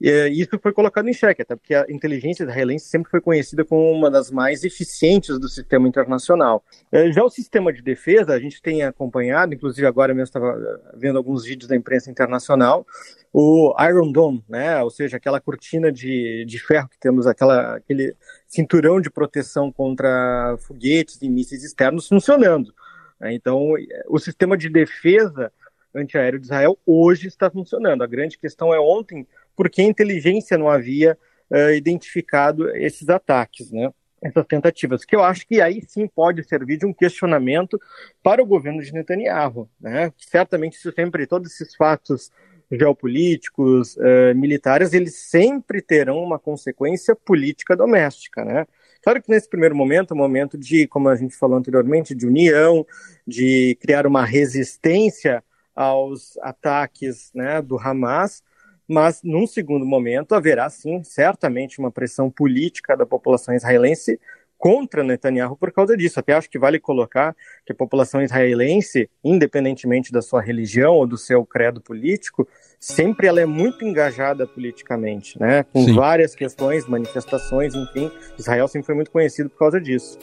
E 0.05 0.43
isso 0.43 0.59
foi 0.59 0.73
colocado 0.73 1.09
em 1.09 1.13
xeque, 1.13 1.43
até 1.43 1.55
porque 1.55 1.73
a 1.73 1.87
inteligência 1.89 2.43
israelense 2.43 2.87
sempre 2.87 3.09
foi 3.09 3.21
conhecida 3.21 3.65
como 3.65 3.89
uma 3.89 4.11
das 4.11 4.33
mais 4.33 4.65
eficientes 4.65 5.39
do 5.39 5.49
sistema 5.49 5.87
internacional. 5.87 6.65
É, 6.91 7.13
já 7.13 7.23
o 7.23 7.31
sistema 7.31 7.73
de 7.73 7.81
defesa, 7.83 8.35
a 8.35 8.41
gente 8.41 8.61
tem 8.61 8.83
acompanhado, 8.83 9.55
inclusive 9.55 9.87
agora 9.87 10.13
mesmo 10.13 10.25
estava 10.25 10.59
vendo 10.97 11.19
alguns 11.19 11.45
vídeos 11.45 11.69
da 11.69 11.77
imprensa 11.77 12.11
internacional, 12.11 12.85
o 13.33 13.73
Iron 13.89 14.11
Dome, 14.11 14.45
né, 14.49 14.83
ou 14.83 14.91
seja, 14.91 15.19
aquela 15.19 15.41
cortina 15.41 15.93
de, 15.93 16.45
de 16.47 16.59
ferro 16.59 16.89
que 16.89 16.99
temos, 16.99 17.25
aquela, 17.29 17.77
aquele 17.77 18.17
cinturão 18.49 19.01
de 19.01 19.09
proteção 19.09 19.71
contra 19.71 20.57
foguetes 20.67 21.23
e 21.23 21.31
mísseis 21.31 21.63
externos 21.63 22.09
funcionando. 22.09 22.75
Né? 23.21 23.35
Então, 23.35 23.75
o 24.09 24.19
sistema 24.19 24.57
de 24.57 24.69
defesa 24.69 25.53
antiaéreo 25.95 26.39
de 26.39 26.47
Israel 26.47 26.79
hoje 26.87 27.29
está 27.29 27.51
funcionando. 27.51 28.03
A 28.03 28.07
grande 28.07 28.39
questão 28.39 28.73
é 28.75 28.81
ontem, 28.81 29.27
por 29.57 29.71
que 29.71 29.83
a 29.83 29.85
inteligência 29.85 30.59
não 30.59 30.69
havia 30.69 31.17
uh, 31.51 31.71
identificado 31.71 32.69
esses 32.77 33.09
ataques, 33.09 33.71
né? 33.71 33.91
essas 34.23 34.47
tentativas, 34.47 35.05
que 35.05 35.17
eu 35.17 35.25
acho 35.25 35.47
que 35.47 35.61
aí 35.61 35.83
sim 35.89 36.07
pode 36.07 36.45
servir 36.45 36.77
de 36.79 36.87
um 36.87 36.93
questionamento 36.93 37.81
para 38.23 38.41
o 38.41 38.47
governo 38.47 38.81
de 38.81 38.93
Netanyahu, 38.93 39.69
né? 39.81 40.13
Certamente 40.17 40.77
isso 40.77 40.93
sempre 40.93 41.27
todos 41.27 41.51
esses 41.51 41.75
fatos 41.75 42.31
geopolíticos, 42.71 43.97
uh, 43.97 44.35
militares, 44.35 44.93
eles 44.93 45.17
sempre 45.17 45.83
terão 45.83 46.23
uma 46.23 46.39
consequência 46.39 47.17
política 47.17 47.77
doméstica, 47.77 48.45
né? 48.45 48.65
Claro 49.03 49.21
que 49.21 49.29
nesse 49.29 49.49
primeiro 49.49 49.75
momento, 49.75 50.13
é 50.13 50.15
um 50.15 50.19
momento 50.19 50.57
de, 50.57 50.87
como 50.87 51.09
a 51.09 51.17
gente 51.17 51.37
falou 51.37 51.59
anteriormente, 51.59 52.15
de 52.15 52.25
união, 52.25 52.87
de 53.27 53.77
criar 53.81 54.07
uma 54.07 54.25
resistência 54.25 55.43
aos 55.75 56.39
ataques 56.39 57.33
né, 57.35 57.61
do 57.61 57.77
Hamas, 57.77 58.45
mas 58.89 59.21
num 59.23 59.47
segundo 59.47 59.85
momento 59.85 60.35
haverá 60.35 60.69
sim, 60.69 61.03
certamente, 61.03 61.79
uma 61.79 61.91
pressão 61.91 62.31
política 62.31 62.97
da 62.97 63.07
população 63.07 63.55
israelense 63.55 64.19
contra 64.63 65.03
Netanyahu 65.03 65.57
por 65.57 65.73
causa 65.73 65.97
disso. 65.97 66.21
Até 66.21 66.35
acho 66.35 66.49
que 66.49 66.57
vale 66.57 66.79
colocar 66.79 67.35
que 67.67 67.73
a 67.73 67.75
população 67.75 68.23
israelense, 68.23 69.11
independentemente 69.25 70.13
da 70.13 70.23
sua 70.23 70.41
religião 70.41 70.95
ou 70.95 71.05
do 71.05 71.19
seu 71.19 71.45
credo 71.45 71.81
político, 71.81 72.47
sempre 72.79 73.27
ela 73.27 73.41
é 73.41 73.47
muito 73.47 73.85
engajada 73.85 74.47
politicamente, 74.47 75.37
né? 75.41 75.65
Com 75.65 75.85
Sim. 75.85 75.95
várias 75.95 76.37
questões, 76.37 76.87
manifestações, 76.87 77.75
enfim. 77.75 78.09
Israel 78.39 78.69
sempre 78.69 78.87
foi 78.87 78.95
muito 78.95 79.11
conhecido 79.11 79.51
por 79.51 79.59
causa 79.59 79.81
disso. 79.81 80.17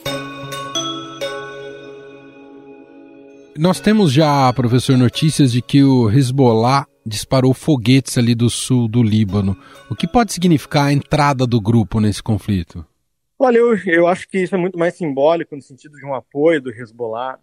Nós 3.58 3.78
temos 3.78 4.10
já, 4.10 4.50
professor, 4.54 4.96
notícias 4.96 5.52
de 5.52 5.60
que 5.60 5.84
o 5.84 6.10
Hezbollah 6.10 6.86
disparou 7.04 7.54
foguetes 7.54 8.16
ali 8.18 8.34
do 8.34 8.50
sul 8.50 8.88
do 8.88 9.02
Líbano. 9.02 9.56
O 9.90 9.94
que 9.94 10.06
pode 10.06 10.32
significar 10.32 10.86
a 10.86 10.92
entrada 10.92 11.46
do 11.46 11.60
grupo 11.60 12.00
nesse 12.00 12.22
conflito? 12.22 12.84
Olha, 13.42 13.56
eu, 13.56 13.74
eu 13.86 14.06
acho 14.06 14.28
que 14.28 14.38
isso 14.38 14.54
é 14.54 14.58
muito 14.58 14.78
mais 14.78 14.94
simbólico 14.94 15.56
no 15.56 15.62
sentido 15.62 15.96
de 15.96 16.04
um 16.04 16.14
apoio 16.14 16.60
do 16.60 16.70
Hezbollah 16.70 17.38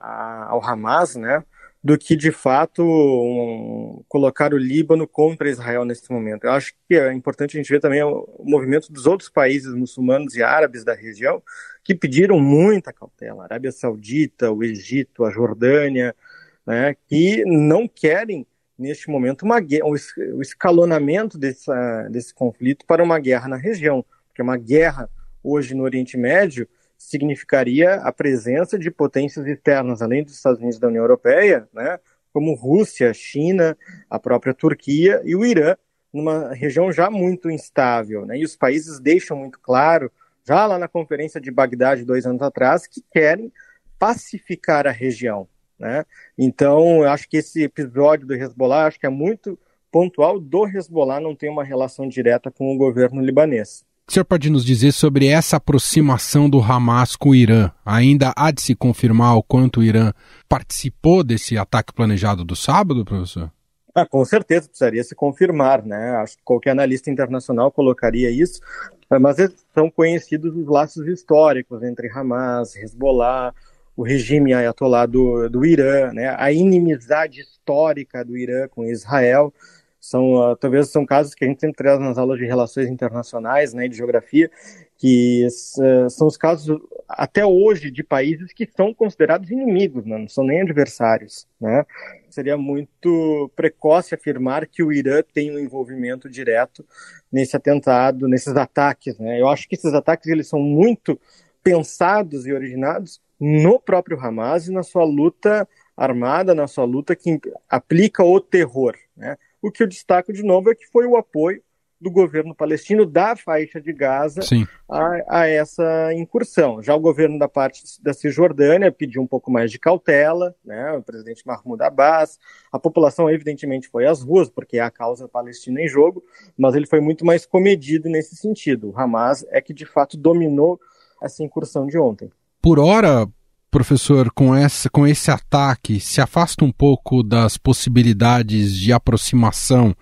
ao 0.47 0.63
Hamas, 0.63 1.15
né? 1.15 1.43
Do 1.83 1.97
que 1.97 2.15
de 2.15 2.31
fato 2.31 2.83
um, 2.83 4.03
colocar 4.07 4.53
o 4.53 4.57
Líbano 4.57 5.07
contra 5.07 5.49
Israel 5.49 5.85
nesse 5.85 6.11
momento. 6.11 6.43
Eu 6.43 6.51
acho 6.51 6.73
que 6.87 6.95
é 6.95 7.11
importante 7.13 7.57
a 7.57 7.59
gente 7.59 7.71
ver 7.71 7.79
também 7.79 8.03
o, 8.03 8.29
o 8.37 8.47
movimento 8.47 8.91
dos 8.91 9.07
outros 9.07 9.27
países 9.27 9.73
muçulmanos 9.73 10.35
e 10.35 10.43
árabes 10.43 10.83
da 10.83 10.93
região 10.93 11.41
que 11.83 11.95
pediram 11.95 12.39
muita 12.39 12.93
cautela. 12.93 13.41
A 13.41 13.45
Arábia 13.45 13.71
Saudita, 13.71 14.51
o 14.51 14.63
Egito, 14.63 15.25
a 15.25 15.31
Jordânia, 15.31 16.15
né? 16.63 16.95
Que 17.07 17.43
não 17.43 17.87
querem 17.87 18.45
neste 18.77 19.09
momento 19.09 19.43
uma 19.43 19.57
o 19.83 20.41
escalonamento 20.41 21.37
desse, 21.37 21.71
desse 22.09 22.33
conflito 22.33 22.85
para 22.85 23.03
uma 23.03 23.19
guerra 23.19 23.47
na 23.47 23.57
região, 23.57 24.05
porque 24.27 24.41
uma 24.41 24.57
guerra 24.57 25.09
hoje 25.43 25.73
no 25.73 25.83
Oriente 25.83 26.17
Médio 26.17 26.67
significaria 26.97 27.95
a 27.95 28.11
presença 28.11 28.77
de 28.77 28.89
potências 28.89 29.45
externas, 29.45 30.01
além 30.01 30.23
dos 30.23 30.35
Estados 30.35 30.59
Unidos 30.59 30.77
e 30.77 30.81
da 30.81 30.87
União 30.87 31.03
Europeia, 31.03 31.67
né, 31.73 31.99
como 32.33 32.55
Rússia, 32.55 33.13
China, 33.13 33.77
a 34.09 34.19
própria 34.19 34.53
Turquia 34.53 35.21
e 35.23 35.35
o 35.35 35.45
Irã, 35.45 35.75
numa 36.11 36.53
região 36.53 36.91
já 36.91 37.09
muito 37.09 37.49
instável. 37.49 38.25
Né, 38.25 38.39
e 38.39 38.43
os 38.43 38.55
países 38.55 38.99
deixam 38.99 39.37
muito 39.37 39.59
claro, 39.59 40.11
já 40.45 40.65
lá 40.65 40.79
na 40.79 40.87
conferência 40.87 41.39
de 41.39 41.51
Bagdá 41.51 41.95
de 41.95 42.03
dois 42.03 42.25
anos 42.25 42.41
atrás, 42.41 42.87
que 42.87 43.03
querem 43.11 43.51
pacificar 43.99 44.87
a 44.87 44.91
região. 44.91 45.47
Né? 45.79 46.03
Então, 46.37 47.03
eu 47.03 47.09
acho 47.09 47.29
que 47.29 47.37
esse 47.37 47.63
episódio 47.63 48.25
do 48.25 48.33
Hezbollah 48.33 48.87
acho 48.87 48.99
que 48.99 49.05
é 49.05 49.09
muito 49.09 49.57
pontual 49.91 50.39
do 50.39 50.67
Hezbollah 50.67 51.19
não 51.19 51.35
tem 51.35 51.49
uma 51.49 51.63
relação 51.63 52.07
direta 52.07 52.51
com 52.51 52.73
o 52.73 52.77
governo 52.77 53.21
libanês. 53.21 53.85
O 54.09 54.11
senhor 54.13 54.23
pode 54.23 54.49
nos 54.49 54.63
dizer 54.63 54.93
sobre 54.93 55.27
essa 55.27 55.57
aproximação 55.57 56.49
do 56.49 56.61
Hamas 56.61 57.15
com 57.17 57.29
o 57.29 57.35
Irã? 57.35 57.71
Ainda 57.85 58.33
há 58.37 58.51
de 58.51 58.61
se 58.61 58.73
confirmar 58.73 59.35
o 59.35 59.43
quanto 59.43 59.81
o 59.81 59.83
Irã 59.83 60.13
participou 60.47 61.25
desse 61.25 61.57
ataque 61.57 61.93
planejado 61.93 62.45
do 62.45 62.55
sábado, 62.55 63.03
professor? 63.03 63.51
Ah, 63.93 64.05
com 64.05 64.23
certeza 64.23 64.69
precisaria 64.69 65.03
se 65.03 65.13
confirmar, 65.13 65.83
né? 65.83 66.11
Acho 66.17 66.37
que 66.37 66.43
qualquer 66.43 66.71
analista 66.71 67.11
internacional 67.11 67.69
colocaria 67.69 68.29
isso, 68.31 68.61
mas 69.09 69.37
são 69.73 69.89
conhecidos 69.89 70.55
os 70.55 70.67
laços 70.67 71.05
históricos 71.07 71.83
entre 71.83 72.09
Hamas, 72.09 72.77
Hezbollah, 72.77 73.53
o 73.97 74.03
regime 74.03 74.53
ayatollah 74.53 75.07
do, 75.07 75.49
do 75.49 75.65
Irã, 75.65 76.13
né? 76.13 76.35
A 76.37 76.51
inimizade 76.51 77.41
histórica 77.41 78.23
do 78.23 78.37
Irã 78.37 78.67
com 78.67 78.85
Israel 78.85 79.51
são 79.99 80.35
uh, 80.35 80.55
talvez 80.55 80.89
são 80.89 81.03
casos 81.03 81.33
que 81.33 81.43
a 81.43 81.47
gente 81.47 81.59
sempre 81.59 81.75
traz 81.75 81.99
nas 81.99 82.17
aulas 82.17 82.37
de 82.37 82.45
relações 82.45 82.87
internacionais, 82.87 83.73
né, 83.73 83.87
de 83.87 83.97
geografia, 83.97 84.49
que 84.95 85.45
uh, 85.79 86.09
são 86.09 86.27
os 86.27 86.37
casos 86.37 86.79
até 87.09 87.45
hoje 87.45 87.89
de 87.89 88.03
países 88.03 88.53
que 88.53 88.69
são 88.77 88.93
considerados 88.93 89.49
inimigos, 89.49 90.05
né, 90.05 90.17
não 90.17 90.27
são 90.27 90.45
nem 90.45 90.61
adversários, 90.61 91.47
né? 91.59 91.83
Seria 92.29 92.55
muito 92.55 93.51
precoce 93.55 94.13
afirmar 94.13 94.67
que 94.67 94.83
o 94.83 94.93
Irã 94.93 95.23
tem 95.33 95.51
um 95.51 95.59
envolvimento 95.59 96.29
direto 96.29 96.85
nesse 97.31 97.57
atentado, 97.57 98.27
nesses 98.27 98.55
ataques, 98.55 99.17
né? 99.17 99.41
Eu 99.41 99.47
acho 99.47 99.67
que 99.67 99.75
esses 99.75 99.93
ataques 99.93 100.27
eles 100.27 100.47
são 100.47 100.59
muito 100.59 101.19
pensados 101.63 102.45
e 102.45 102.53
originados 102.53 103.19
no 103.39 103.79
próprio 103.79 104.19
Hamas 104.19 104.67
e 104.67 104.71
na 104.71 104.83
sua 104.83 105.03
luta 105.03 105.67
armada, 105.95 106.53
na 106.53 106.67
sua 106.67 106.85
luta 106.85 107.15
que 107.15 107.39
aplica 107.69 108.23
o 108.23 108.39
terror, 108.39 108.95
né? 109.15 109.37
O 109.61 109.71
que 109.71 109.81
eu 109.81 109.87
destaco 109.87 110.31
de 110.31 110.43
novo 110.43 110.69
é 110.71 110.75
que 110.75 110.85
foi 110.87 111.05
o 111.05 111.17
apoio 111.17 111.61
do 111.99 112.11
governo 112.11 112.53
palestino 112.53 113.05
da 113.05 113.35
faixa 113.35 113.81
de 113.81 113.91
Gaza 113.91 114.41
a, 114.87 115.39
a, 115.39 115.47
essa 115.47 116.13
incursão. 116.13 116.81
Já 116.81 116.95
o 116.95 116.99
governo 116.99 117.39
da 117.39 117.47
parte 117.47 117.81
da 118.01 118.13
Cisjordânia 118.13 118.91
pediu 118.91 119.21
um 119.21 119.27
pouco 119.27 119.51
mais 119.51 119.71
de 119.71 119.79
cautela, 119.79 120.55
né? 120.63 120.91
o 120.91 121.01
presidente 121.01 121.45
Mahmoud 121.45 121.83
Abbas, 121.83 122.39
a 122.71 122.77
população 122.77 123.29
evidentemente 123.29 123.87
foi 123.87 124.05
às 124.05 124.21
ruas, 124.21 124.49
porque 124.49 124.77
é 124.77 124.81
a 124.81 124.91
causa 124.91 125.27
palestina 125.27 125.81
em 125.81 125.87
jogo, 125.87 126.23
mas 126.55 126.75
ele 126.75 126.85
foi 126.85 127.01
muito 127.01 127.25
mais 127.25 127.45
comedido 127.45 128.07
nesse 128.09 128.35
sentido. 128.35 128.91
O 128.91 128.99
Hamas 128.99 129.43
é 129.49 129.59
que 129.59 129.73
de 129.73 129.85
fato 129.85 130.15
dominou 130.17 130.79
essa 131.21 131.43
incursão 131.43 131.87
de 131.87 131.97
ontem. 131.97 132.31
Por 132.61 132.79
hora, 132.79 133.27
professor, 133.69 134.31
com, 134.31 134.55
essa, 134.55 134.89
com 134.89 135.05
esse 135.05 135.29
ataque, 135.31 135.99
se 135.99 136.21
afasta 136.21 136.63
um 136.63 136.71
pouco 136.71 137.23
das 137.23 137.57
possibilidades 137.57 138.75
de 138.75 138.91
aproximação 138.91 139.95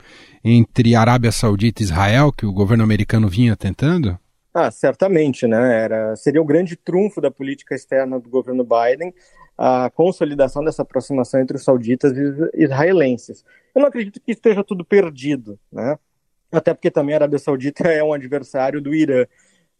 entre 0.44 0.96
Arábia 0.96 1.32
Saudita 1.32 1.82
e 1.82 1.86
Israel, 1.86 2.32
que 2.32 2.46
o 2.46 2.54
governo 2.54 2.84
americano 2.84 3.28
vinha 3.28 3.56
tentando? 3.56 4.18
Ah, 4.54 4.72
certamente, 4.72 5.48
né? 5.48 5.84
Era, 5.84 6.15
seria 6.15 6.41
o 6.41 6.46
grande 6.46 6.76
trunfo 6.76 7.20
da 7.20 7.30
política 7.30 7.76
externa 7.76 8.20
do 8.20 8.30
governo 8.30 8.63
Biden 8.63 9.13
a 9.58 9.89
consolidação 9.89 10.63
dessa 10.63 10.82
aproximação 10.82 11.39
entre 11.39 11.58
os 11.58 11.63
sauditas 11.63 12.13
e 12.13 12.63
israelenses. 12.63 13.44
Eu 13.74 13.82
não 13.82 13.88
acredito 13.88 14.20
que 14.20 14.32
esteja 14.32 14.63
tudo 14.63 14.84
perdido, 14.84 15.58
né? 15.72 15.98
Até 16.52 16.74
porque 16.74 16.91
também 16.91 17.15
a 17.15 17.18
Arábia 17.18 17.39
Saudita 17.39 17.88
é 17.88 18.04
um 18.04 18.13
adversário 18.13 18.82
do 18.82 18.94
Irã. 18.94 19.26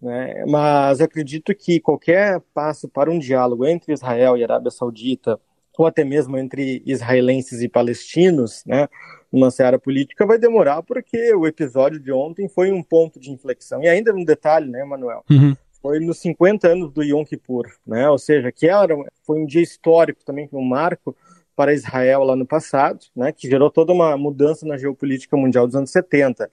Né? 0.02 0.44
Mas 0.46 1.02
acredito 1.02 1.54
que 1.56 1.80
qualquer 1.80 2.42
passo 2.54 2.88
para 2.88 3.10
um 3.10 3.20
diálogo 3.20 3.66
entre 3.66 3.94
Israel 3.94 4.38
e 4.38 4.44
Arábia 4.44 4.72
Saudita, 4.72 5.40
ou 5.78 5.86
até 5.86 6.04
mesmo 6.04 6.38
entre 6.38 6.82
israelenses 6.86 7.62
e 7.62 7.68
palestinos, 7.68 8.64
né, 8.66 8.88
numa 9.32 9.52
seara 9.52 9.78
política, 9.78 10.26
vai 10.26 10.38
demorar, 10.38 10.82
porque 10.84 11.34
o 11.34 11.46
episódio 11.46 12.00
de 12.00 12.12
ontem 12.12 12.48
foi 12.48 12.72
um 12.72 12.82
ponto 12.82 13.20
de 13.20 13.32
inflexão. 13.32 13.84
E 13.84 13.88
ainda 13.90 14.14
um 14.14 14.24
detalhe, 14.24 14.70
né, 14.70 14.84
Manuel? 14.86 15.24
Uhum. 15.30 15.56
Foi 15.82 16.00
nos 16.00 16.20
50 16.20 16.68
anos 16.68 16.92
do 16.94 17.04
Yom 17.04 17.26
Kippur, 17.26 17.68
né? 17.86 18.10
Ou 18.10 18.18
seja, 18.18 18.52
que 18.52 18.68
era, 18.68 18.96
foi 19.26 19.40
um 19.40 19.46
dia 19.46 19.62
histórico 19.62 20.24
também, 20.26 20.50
um 20.54 20.64
marco 20.64 21.16
para 21.56 21.74
Israel 21.74 22.24
lá 22.24 22.36
no 22.36 22.46
passado, 22.46 23.00
né, 23.16 23.32
que 23.32 23.50
gerou 23.50 23.70
toda 23.70 23.94
uma 23.94 24.18
mudança 24.18 24.66
na 24.66 24.78
geopolítica 24.78 25.38
mundial 25.38 25.66
dos 25.66 25.76
anos 25.76 25.92
70. 25.92 26.50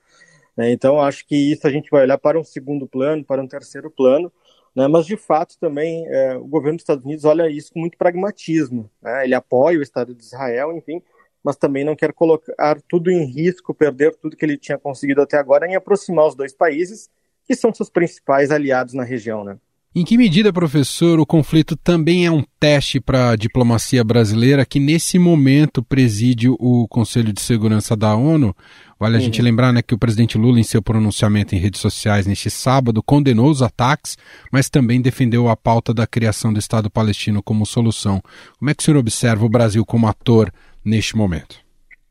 Né, 0.56 0.70
então, 0.72 1.00
acho 1.00 1.26
que 1.26 1.36
isso 1.36 1.66
a 1.66 1.70
gente 1.70 1.90
vai 1.90 2.02
olhar 2.02 2.18
para 2.18 2.38
um 2.38 2.44
segundo 2.44 2.86
plano, 2.86 3.24
para 3.24 3.42
um 3.42 3.48
terceiro 3.48 3.90
plano, 3.90 4.32
né, 4.74 4.86
mas 4.86 5.06
de 5.06 5.16
fato 5.16 5.58
também 5.58 6.06
é, 6.08 6.36
o 6.36 6.46
governo 6.46 6.76
dos 6.76 6.82
Estados 6.82 7.04
Unidos 7.04 7.24
olha 7.24 7.48
isso 7.48 7.72
com 7.72 7.80
muito 7.80 7.96
pragmatismo. 7.98 8.90
Né, 9.00 9.24
ele 9.24 9.34
apoia 9.34 9.78
o 9.78 9.82
Estado 9.82 10.14
de 10.14 10.22
Israel, 10.22 10.76
enfim, 10.76 11.02
mas 11.42 11.56
também 11.56 11.84
não 11.84 11.96
quer 11.96 12.12
colocar 12.12 12.80
tudo 12.88 13.10
em 13.10 13.24
risco, 13.24 13.74
perder 13.74 14.14
tudo 14.16 14.36
que 14.36 14.44
ele 14.44 14.56
tinha 14.56 14.78
conseguido 14.78 15.22
até 15.22 15.36
agora 15.36 15.66
em 15.66 15.74
aproximar 15.74 16.26
os 16.26 16.34
dois 16.34 16.52
países, 16.52 17.10
que 17.44 17.56
são 17.56 17.74
seus 17.74 17.90
principais 17.90 18.50
aliados 18.50 18.94
na 18.94 19.02
região. 19.02 19.44
Né. 19.44 19.58
Em 19.94 20.06
que 20.06 20.16
medida, 20.16 20.50
professor, 20.50 21.20
o 21.20 21.26
conflito 21.26 21.76
também 21.76 22.24
é 22.24 22.30
um 22.30 22.42
teste 22.58 22.98
para 22.98 23.30
a 23.30 23.36
diplomacia 23.36 24.02
brasileira 24.02 24.64
que 24.64 24.80
nesse 24.80 25.18
momento 25.18 25.82
preside 25.82 26.48
o 26.48 26.88
Conselho 26.88 27.30
de 27.30 27.42
Segurança 27.42 27.94
da 27.94 28.16
ONU? 28.16 28.56
Vale 28.98 29.16
a 29.16 29.18
uhum. 29.18 29.24
gente 29.26 29.42
lembrar 29.42 29.70
né, 29.70 29.82
que 29.82 29.94
o 29.94 29.98
presidente 29.98 30.38
Lula, 30.38 30.58
em 30.58 30.62
seu 30.62 30.80
pronunciamento 30.80 31.54
em 31.54 31.58
redes 31.58 31.78
sociais 31.78 32.26
neste 32.26 32.48
sábado, 32.48 33.02
condenou 33.02 33.50
os 33.50 33.60
ataques, 33.60 34.16
mas 34.50 34.70
também 34.70 35.02
defendeu 35.02 35.46
a 35.46 35.56
pauta 35.56 35.92
da 35.92 36.06
criação 36.06 36.54
do 36.54 36.58
Estado 36.58 36.88
palestino 36.88 37.42
como 37.42 37.66
solução. 37.66 38.22
Como 38.58 38.70
é 38.70 38.74
que 38.74 38.82
o 38.82 38.84
senhor 38.84 38.96
observa 38.96 39.44
o 39.44 39.50
Brasil 39.50 39.84
como 39.84 40.08
ator 40.08 40.50
neste 40.82 41.18
momento? 41.18 41.60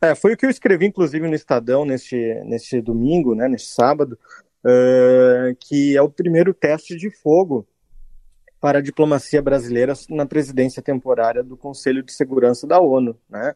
É, 0.04 0.14
foi 0.14 0.34
o 0.34 0.38
que 0.38 0.46
eu 0.46 0.52
escrevi, 0.52 0.86
inclusive, 0.86 1.28
no 1.28 1.34
Estadão 1.34 1.84
neste, 1.84 2.16
neste 2.46 2.80
domingo, 2.80 3.34
né, 3.34 3.48
neste 3.48 3.70
sábado, 3.70 4.20
uh, 4.66 5.56
que 5.60 5.96
é 5.96 6.02
o 6.02 6.10
primeiro 6.10 6.54
teste 6.54 6.96
de 6.96 7.10
fogo 7.10 7.68
para 8.60 8.80
a 8.80 8.82
diplomacia 8.82 9.42
brasileira 9.42 9.94
na 10.10 10.26
presidência 10.26 10.82
temporária 10.82 11.44
do 11.44 11.58
Conselho 11.58 12.04
de 12.04 12.14
Segurança 12.14 12.68
da 12.68 12.80
ONU, 12.80 13.18
né? 13.30 13.56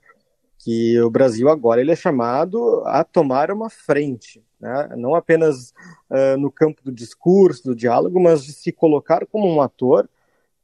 Que 0.58 1.00
o 1.02 1.12
Brasil 1.12 1.48
agora 1.48 1.80
ele 1.80 1.91
é 1.91 1.96
chamado 1.96 2.82
a 2.88 3.04
tomar 3.04 3.52
uma 3.52 3.70
frente, 3.70 4.44
né? 4.60 4.89
Não 4.98 5.13
apenas 5.13 5.72
uh, 6.10 6.38
no 6.39 6.52
campo 6.52 6.82
do 6.84 6.91
discurso, 6.91 7.63
do 7.65 7.76
diálogo, 7.76 8.20
mas 8.20 8.44
de 8.44 8.52
se 8.52 8.72
colocar 8.72 9.26
como 9.28 9.48
um 9.48 9.62
ator 9.62 10.10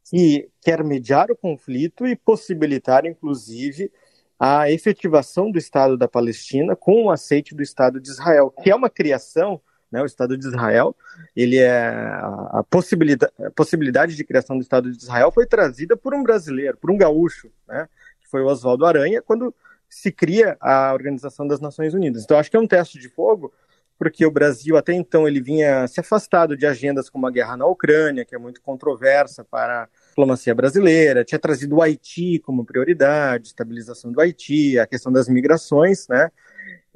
que 0.04 0.48
quer 0.60 0.82
mediar 0.82 1.30
o 1.30 1.36
conflito 1.36 2.04
e 2.06 2.16
possibilitar, 2.16 3.06
inclusive, 3.06 3.90
a 4.38 4.68
efetivação 4.70 5.52
do 5.52 5.58
Estado 5.58 5.96
da 5.96 6.08
Palestina 6.08 6.74
com 6.74 7.04
o 7.04 7.10
aceite 7.10 7.54
do 7.54 7.62
Estado 7.62 8.00
de 8.00 8.10
Israel, 8.10 8.50
que 8.50 8.70
é 8.70 8.74
uma 8.74 8.90
criação 8.90 9.60
né, 9.92 10.02
o 10.02 10.06
Estado 10.06 10.36
de 10.36 10.46
Israel, 10.46 10.96
ele 11.36 11.58
é 11.58 11.78
a 11.78 12.64
possibilidade, 12.68 13.32
a 13.44 13.50
possibilidade 13.50 14.16
de 14.16 14.24
criação 14.24 14.56
do 14.56 14.62
Estado 14.62 14.90
de 14.90 14.96
Israel 14.96 15.30
foi 15.30 15.46
trazida 15.46 15.96
por 15.96 16.14
um 16.14 16.22
brasileiro, 16.22 16.78
por 16.78 16.90
um 16.90 16.96
gaúcho, 16.96 17.50
né, 17.68 17.88
que 18.20 18.28
foi 18.28 18.40
o 18.40 18.46
Oswaldo 18.46 18.86
Aranha, 18.86 19.20
quando 19.20 19.54
se 19.88 20.10
cria 20.10 20.56
a 20.58 20.94
Organização 20.94 21.46
das 21.46 21.60
Nações 21.60 21.92
Unidas. 21.92 22.24
Então 22.24 22.38
acho 22.38 22.50
que 22.50 22.56
é 22.56 22.60
um 22.60 22.66
teste 22.66 22.98
de 22.98 23.10
fogo, 23.10 23.52
porque 23.98 24.24
o 24.26 24.30
Brasil 24.30 24.76
até 24.76 24.92
então 24.94 25.28
ele 25.28 25.40
vinha 25.40 25.86
se 25.86 26.00
afastado 26.00 26.56
de 26.56 26.66
agendas 26.66 27.08
como 27.08 27.26
a 27.26 27.30
guerra 27.30 27.56
na 27.56 27.66
Ucrânia, 27.66 28.24
que 28.24 28.34
é 28.34 28.38
muito 28.38 28.60
controversa 28.60 29.44
para 29.44 29.84
a 29.84 29.88
diplomacia 30.08 30.54
brasileira, 30.54 31.24
tinha 31.24 31.38
trazido 31.38 31.76
o 31.76 31.82
Haiti 31.82 32.40
como 32.40 32.64
prioridade, 32.64 33.48
estabilização 33.48 34.10
do 34.10 34.20
Haiti, 34.20 34.78
a 34.78 34.86
questão 34.86 35.12
das 35.12 35.28
migrações, 35.28 36.08
né? 36.08 36.32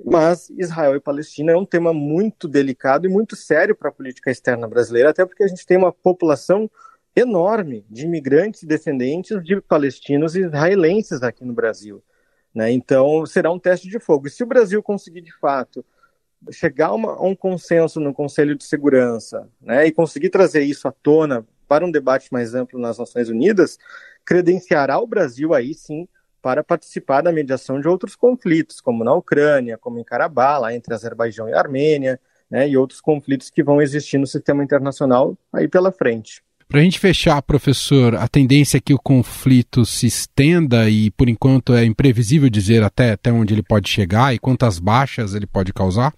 Mas 0.05 0.51
Israel 0.51 0.95
e 0.95 1.01
Palestina 1.01 1.53
é 1.53 1.57
um 1.57 1.65
tema 1.65 1.93
muito 1.93 2.47
delicado 2.47 3.07
e 3.07 3.11
muito 3.11 3.35
sério 3.35 3.75
para 3.75 3.89
a 3.89 3.93
política 3.93 4.31
externa 4.31 4.69
brasileira, 4.69 5.11
até 5.11 5.25
porque 5.25 5.43
a 5.43 5.49
gente 5.49 5.65
tem 5.65 5.77
uma 5.77 5.93
população 5.93 6.71
enorme 7.15 7.85
de 7.89 8.05
imigrantes 8.05 8.63
e 8.63 8.67
descendentes 8.67 9.43
de 9.43 9.59
palestinos 9.63 10.37
e 10.37 10.41
israelenses 10.43 11.23
aqui 11.23 11.45
no 11.45 11.55
Brasil. 11.55 12.05
Né? 12.55 12.71
Então, 12.71 13.25
será 13.25 13.51
um 13.51 13.59
teste 13.59 13.89
de 13.89 13.99
fogo. 13.99 14.27
E 14.27 14.31
se 14.31 14.43
o 14.43 14.47
Brasil 14.47 14.83
conseguir, 14.83 15.23
de 15.23 15.33
fato, 15.39 15.85
chegar 16.51 16.89
a, 16.89 16.95
uma, 16.95 17.13
a 17.13 17.23
um 17.23 17.35
consenso 17.35 17.99
no 17.99 18.13
Conselho 18.13 18.55
de 18.55 18.65
Segurança 18.65 19.49
né, 19.61 19.87
e 19.87 19.93
conseguir 19.93 20.29
trazer 20.29 20.63
isso 20.63 20.87
à 20.87 20.93
tona 20.93 21.47
para 21.67 21.85
um 21.85 21.91
debate 21.91 22.33
mais 22.33 22.55
amplo 22.55 22.79
nas 22.79 22.99
Nações 22.99 23.29
Unidas, 23.29 23.79
credenciará 24.25 24.99
o 24.99 25.07
Brasil 25.07 25.55
aí 25.55 25.75
sim 25.75 26.07
para 26.47 26.63
participar 26.63 27.23
da 27.23 27.33
mediação 27.33 27.81
de 27.81 27.89
outros 27.89 28.15
conflitos, 28.15 28.81
como 28.81 29.03
na 29.03 29.13
Ucrânia, 29.13 29.77
como 29.77 29.99
em 29.99 30.05
Karabakh, 30.05 30.61
lá 30.61 30.73
entre 30.73 30.95
Azerbaijão 30.95 31.49
e 31.49 31.53
Armênia, 31.53 32.21
né, 32.49 32.69
e 32.69 32.77
outros 32.77 33.01
conflitos 33.01 33.51
que 33.51 33.65
vão 33.65 33.83
existir 33.83 34.17
no 34.17 34.29
sistema 34.29 34.63
internacional 34.63 35.37
aí 35.53 35.67
pela 35.67 35.91
frente. 35.91 36.45
Para 36.69 36.79
a 36.79 36.85
gente 36.85 37.01
fechar, 37.01 37.43
professor, 37.43 38.15
a 38.15 38.29
tendência 38.29 38.79
é 38.79 38.81
que 38.81 38.95
o 38.95 38.99
conflito 38.99 39.85
se 39.85 40.07
estenda 40.07 40.89
e, 40.89 41.11
por 41.11 41.29
enquanto, 41.29 41.75
é 41.75 41.85
imprevisível 41.85 42.49
dizer 42.49 42.85
até, 42.85 43.11
até 43.11 43.33
onde 43.33 43.53
ele 43.53 43.65
pode 43.65 43.89
chegar 43.89 44.33
e 44.33 44.39
quantas 44.39 44.79
baixas 44.79 45.35
ele 45.35 45.49
pode 45.49 45.73
causar? 45.73 46.15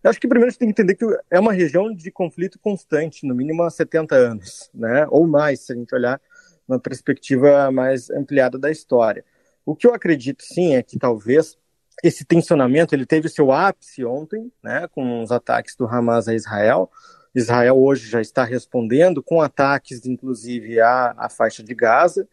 Eu 0.00 0.10
acho 0.10 0.20
que 0.20 0.28
primeiro 0.28 0.46
a 0.46 0.50
gente 0.52 0.60
tem 0.60 0.68
que 0.72 0.80
entender 0.80 0.94
que 0.94 1.04
é 1.28 1.40
uma 1.40 1.52
região 1.52 1.92
de 1.92 2.08
conflito 2.12 2.56
constante, 2.60 3.26
no 3.26 3.34
mínimo 3.34 3.64
há 3.64 3.70
70 3.70 4.14
anos, 4.14 4.70
né? 4.72 5.08
ou 5.10 5.26
mais, 5.26 5.66
se 5.66 5.72
a 5.72 5.74
gente 5.74 5.92
olhar 5.92 6.20
na 6.68 6.78
perspectiva 6.78 7.68
mais 7.72 8.08
ampliada 8.10 8.56
da 8.56 8.70
história. 8.70 9.24
O 9.64 9.76
que 9.76 9.86
eu 9.86 9.94
acredito 9.94 10.42
sim 10.42 10.74
é 10.74 10.82
que 10.82 10.98
talvez 10.98 11.56
esse 12.02 12.24
tensionamento 12.24 12.94
ele 12.94 13.06
teve 13.06 13.28
seu 13.28 13.52
ápice 13.52 14.04
ontem, 14.04 14.50
né, 14.62 14.88
com 14.88 15.22
os 15.22 15.30
ataques 15.30 15.76
do 15.76 15.86
Hamas 15.86 16.26
a 16.26 16.34
Israel. 16.34 16.90
Israel 17.34 17.78
hoje 17.78 18.10
já 18.10 18.20
está 18.20 18.44
respondendo 18.44 19.22
com 19.22 19.40
ataques, 19.40 20.04
inclusive, 20.04 20.80
à, 20.80 21.14
à 21.16 21.28
faixa 21.28 21.62
de 21.62 21.74
Gaza, 21.74 22.28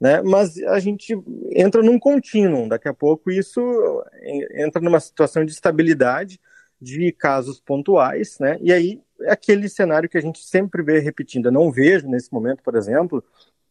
né, 0.00 0.22
mas 0.22 0.56
a 0.58 0.78
gente 0.78 1.18
entra 1.52 1.82
num 1.82 1.98
contínuo. 1.98 2.68
Daqui 2.68 2.88
a 2.88 2.94
pouco 2.94 3.30
isso 3.30 3.60
entra 4.54 4.80
numa 4.80 5.00
situação 5.00 5.44
de 5.44 5.52
estabilidade 5.52 6.40
de 6.80 7.10
casos 7.10 7.60
pontuais, 7.60 8.38
né, 8.38 8.56
e 8.60 8.72
aí 8.72 9.02
é 9.22 9.32
aquele 9.32 9.68
cenário 9.68 10.08
que 10.08 10.16
a 10.16 10.22
gente 10.22 10.44
sempre 10.44 10.80
vê 10.80 11.00
repetindo. 11.00 11.46
Eu 11.46 11.52
não 11.52 11.72
vejo 11.72 12.08
nesse 12.08 12.32
momento, 12.32 12.62
por 12.62 12.76
exemplo, 12.76 13.24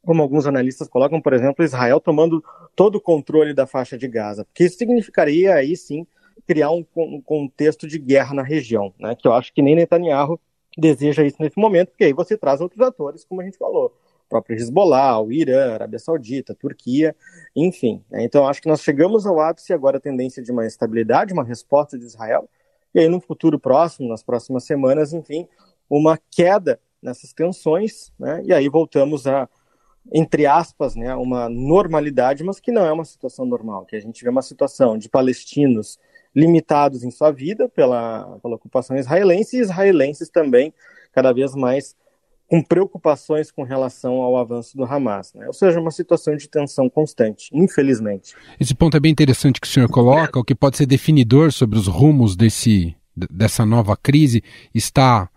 como 0.07 0.21
alguns 0.21 0.47
analistas 0.47 0.87
colocam, 0.87 1.19
por 1.19 1.33
exemplo, 1.33 1.65
Israel 1.65 1.99
tomando 1.99 2.41
todo 2.73 2.95
o 2.95 3.01
controle 3.01 3.53
da 3.53 3.67
faixa 3.67 3.97
de 3.97 4.07
Gaza, 4.07 4.45
porque 4.45 4.63
isso 4.63 4.77
significaria 4.77 5.53
aí 5.53 5.75
sim 5.75 6.07
criar 6.47 6.71
um, 6.71 6.85
um 6.95 7.21
contexto 7.21 7.85
de 7.85 7.99
guerra 7.99 8.33
na 8.33 8.41
região, 8.41 8.93
né? 8.97 9.17
Que 9.19 9.27
eu 9.27 9.33
acho 9.33 9.53
que 9.53 9.61
nem 9.61 9.75
Netanyahu 9.75 10.39
deseja 10.77 11.25
isso 11.25 11.35
nesse 11.41 11.59
momento, 11.59 11.89
porque 11.89 12.05
aí 12.05 12.13
você 12.13 12.37
traz 12.37 12.61
outros 12.61 12.79
atores, 12.79 13.25
como 13.25 13.41
a 13.41 13.43
gente 13.43 13.57
falou, 13.57 13.87
o 13.87 14.29
próprio 14.29 14.55
Hezbollah, 14.55 15.19
o 15.19 15.29
Irã, 15.29 15.71
a 15.71 15.73
Arábia 15.73 15.99
Saudita, 15.99 16.53
a 16.53 16.55
Turquia, 16.55 17.13
enfim. 17.53 18.01
Né? 18.09 18.23
Então 18.23 18.47
acho 18.47 18.61
que 18.61 18.69
nós 18.69 18.81
chegamos 18.81 19.27
ao 19.27 19.41
ápice 19.41 19.73
agora 19.73 19.97
a 19.97 19.99
tendência 19.99 20.41
de 20.41 20.53
uma 20.53 20.65
estabilidade, 20.65 21.33
uma 21.33 21.43
resposta 21.43 21.99
de 21.99 22.05
Israel, 22.05 22.49
e 22.95 22.99
aí 23.01 23.09
no 23.09 23.19
futuro 23.19 23.59
próximo, 23.59 24.07
nas 24.07 24.23
próximas 24.23 24.63
semanas, 24.63 25.11
enfim, 25.11 25.45
uma 25.89 26.17
queda 26.31 26.79
nessas 27.01 27.33
tensões, 27.33 28.13
né? 28.17 28.41
E 28.45 28.53
aí 28.53 28.69
voltamos 28.69 29.27
a 29.27 29.49
entre 30.13 30.45
aspas, 30.45 30.95
né, 30.95 31.13
uma 31.15 31.49
normalidade, 31.49 32.43
mas 32.43 32.59
que 32.59 32.71
não 32.71 32.85
é 32.85 32.91
uma 32.91 33.05
situação 33.05 33.45
normal, 33.45 33.85
que 33.85 33.95
a 33.95 33.99
gente 33.99 34.23
vê 34.23 34.29
uma 34.29 34.41
situação 34.41 34.97
de 34.97 35.09
palestinos 35.09 35.99
limitados 36.35 37.03
em 37.03 37.11
sua 37.11 37.31
vida 37.31 37.67
pela, 37.67 38.37
pela 38.41 38.55
ocupação 38.55 38.95
israelense 38.95 39.57
e 39.57 39.59
israelenses 39.59 40.29
também 40.29 40.73
cada 41.11 41.33
vez 41.33 41.55
mais 41.55 41.95
com 42.47 42.63
preocupações 42.63 43.51
com 43.51 43.63
relação 43.63 44.21
ao 44.21 44.37
avanço 44.37 44.77
do 44.77 44.85
Hamas, 44.85 45.33
né? 45.33 45.47
ou 45.47 45.53
seja, 45.53 45.79
uma 45.79 45.91
situação 45.91 46.35
de 46.35 46.47
tensão 46.47 46.89
constante, 46.89 47.49
infelizmente. 47.51 48.33
Esse 48.59 48.73
ponto 48.73 48.95
é 48.95 48.99
bem 48.99 49.11
interessante 49.11 49.59
que 49.59 49.67
o 49.67 49.69
senhor 49.69 49.89
coloca, 49.89 50.39
o 50.39 50.43
que 50.43 50.55
pode 50.55 50.77
ser 50.77 50.85
definidor 50.85 51.51
sobre 51.51 51.77
os 51.77 51.87
rumos 51.87 52.37
desse, 52.37 52.95
dessa 53.15 53.65
nova 53.65 53.97
crise 53.97 54.41
está 54.73 55.29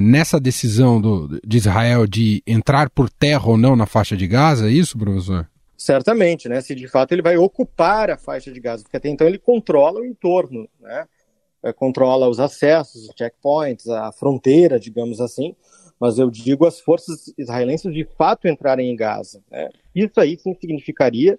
nessa 0.00 0.40
decisão 0.40 1.00
do, 1.00 1.40
de 1.46 1.56
Israel 1.56 2.06
de 2.06 2.42
entrar 2.46 2.90
por 2.90 3.08
terra 3.08 3.48
ou 3.48 3.56
não 3.56 3.76
na 3.76 3.86
faixa 3.86 4.16
de 4.16 4.26
Gaza, 4.26 4.68
é 4.68 4.72
isso, 4.72 4.98
professor? 4.98 5.48
Certamente, 5.76 6.48
né? 6.48 6.60
Se 6.60 6.74
de 6.74 6.88
fato 6.88 7.12
ele 7.12 7.22
vai 7.22 7.36
ocupar 7.36 8.10
a 8.10 8.16
faixa 8.16 8.50
de 8.50 8.58
Gaza, 8.58 8.82
porque 8.82 8.96
até 8.96 9.08
então 9.08 9.26
ele 9.26 9.38
controla 9.38 10.00
o 10.00 10.04
entorno, 10.04 10.68
né? 10.80 11.06
É, 11.62 11.72
controla 11.72 12.28
os 12.28 12.40
acessos, 12.40 13.08
os 13.08 13.14
checkpoints, 13.16 13.88
a 13.88 14.12
fronteira, 14.12 14.78
digamos 14.78 15.20
assim. 15.20 15.54
Mas 15.98 16.18
eu 16.18 16.30
digo 16.30 16.66
as 16.66 16.80
forças 16.80 17.32
israelenses 17.38 17.92
de 17.92 18.04
fato 18.16 18.46
entrarem 18.46 18.90
em 18.90 18.96
Gaza. 18.96 19.42
Né? 19.50 19.70
Isso 19.94 20.20
aí 20.20 20.38
sim 20.38 20.54
significaria 20.60 21.38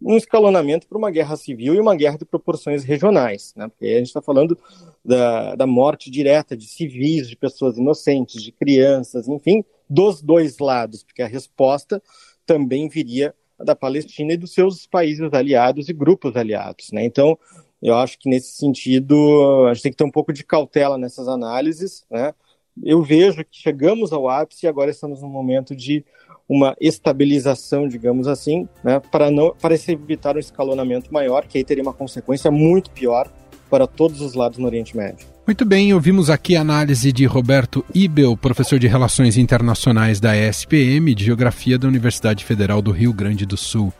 um 0.00 0.16
escalonamento 0.16 0.88
para 0.88 0.98
uma 0.98 1.10
guerra 1.10 1.36
civil 1.36 1.74
e 1.74 1.80
uma 1.80 1.94
guerra 1.94 2.18
de 2.18 2.24
proporções 2.24 2.82
regionais, 2.82 3.54
né? 3.56 3.68
Porque 3.68 3.86
a 3.86 3.98
gente 3.98 4.08
está 4.08 4.20
falando 4.20 4.58
da, 5.04 5.54
da 5.54 5.66
morte 5.66 6.10
direta 6.10 6.56
de 6.56 6.66
civis, 6.66 7.28
de 7.28 7.36
pessoas 7.36 7.76
inocentes, 7.76 8.42
de 8.42 8.52
crianças, 8.52 9.28
enfim, 9.28 9.64
dos 9.88 10.22
dois 10.22 10.58
lados, 10.58 11.02
porque 11.02 11.22
a 11.22 11.26
resposta 11.26 12.02
também 12.46 12.88
viria 12.88 13.34
da 13.58 13.76
Palestina 13.76 14.32
e 14.32 14.36
dos 14.36 14.52
seus 14.54 14.86
países 14.86 15.32
aliados 15.32 15.88
e 15.88 15.92
grupos 15.92 16.36
aliados, 16.36 16.90
né? 16.92 17.04
Então, 17.04 17.38
eu 17.80 17.94
acho 17.96 18.18
que 18.18 18.28
nesse 18.28 18.52
sentido 18.52 19.66
a 19.66 19.74
gente 19.74 19.82
tem 19.82 19.92
que 19.92 19.98
ter 19.98 20.04
um 20.04 20.10
pouco 20.10 20.32
de 20.32 20.44
cautela 20.44 20.96
nessas 20.96 21.28
análises, 21.28 22.04
né? 22.10 22.34
Eu 22.82 23.02
vejo 23.02 23.44
que 23.44 23.58
chegamos 23.58 24.12
ao 24.12 24.28
ápice 24.28 24.64
e 24.64 24.68
agora 24.68 24.90
estamos 24.90 25.20
num 25.20 25.28
momento 25.28 25.76
de 25.76 26.04
uma 26.48 26.74
estabilização, 26.80 27.86
digamos 27.86 28.26
assim, 28.26 28.68
né, 28.82 28.98
para 28.98 29.30
não 29.30 29.54
para 29.54 29.74
evitar 29.74 30.36
um 30.36 30.40
escalonamento 30.40 31.12
maior, 31.12 31.46
que 31.46 31.58
aí 31.58 31.64
teria 31.64 31.82
uma 31.82 31.92
consequência 31.92 32.50
muito 32.50 32.90
pior 32.90 33.30
para 33.72 33.86
todos 33.86 34.20
os 34.20 34.34
lados 34.34 34.58
no 34.58 34.66
Oriente 34.66 34.94
Médio. 34.94 35.26
Muito 35.46 35.64
bem, 35.64 35.94
ouvimos 35.94 36.28
aqui 36.28 36.54
a 36.54 36.60
análise 36.60 37.10
de 37.10 37.24
Roberto 37.24 37.82
Ibel, 37.94 38.36
professor 38.36 38.78
de 38.78 38.86
Relações 38.86 39.38
Internacionais 39.38 40.20
da 40.20 40.36
ESPM 40.36 41.14
de 41.14 41.24
Geografia 41.24 41.78
da 41.78 41.88
Universidade 41.88 42.44
Federal 42.44 42.82
do 42.82 42.90
Rio 42.90 43.14
Grande 43.14 43.46
do 43.46 43.56
Sul. 43.56 43.90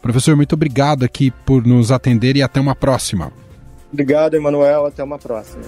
Professor, 0.00 0.34
muito 0.34 0.54
obrigado 0.54 1.04
aqui 1.04 1.30
por 1.30 1.66
nos 1.66 1.92
atender 1.92 2.38
e 2.38 2.42
até 2.42 2.58
uma 2.58 2.74
próxima. 2.74 3.30
Obrigado, 3.92 4.32
Emanuel. 4.32 4.86
Até 4.86 5.04
uma 5.04 5.18
próxima. 5.18 5.62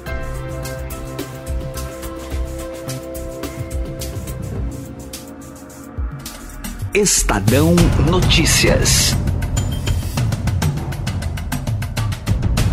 Estadão 6.94 7.76
Notícias. 8.10 9.14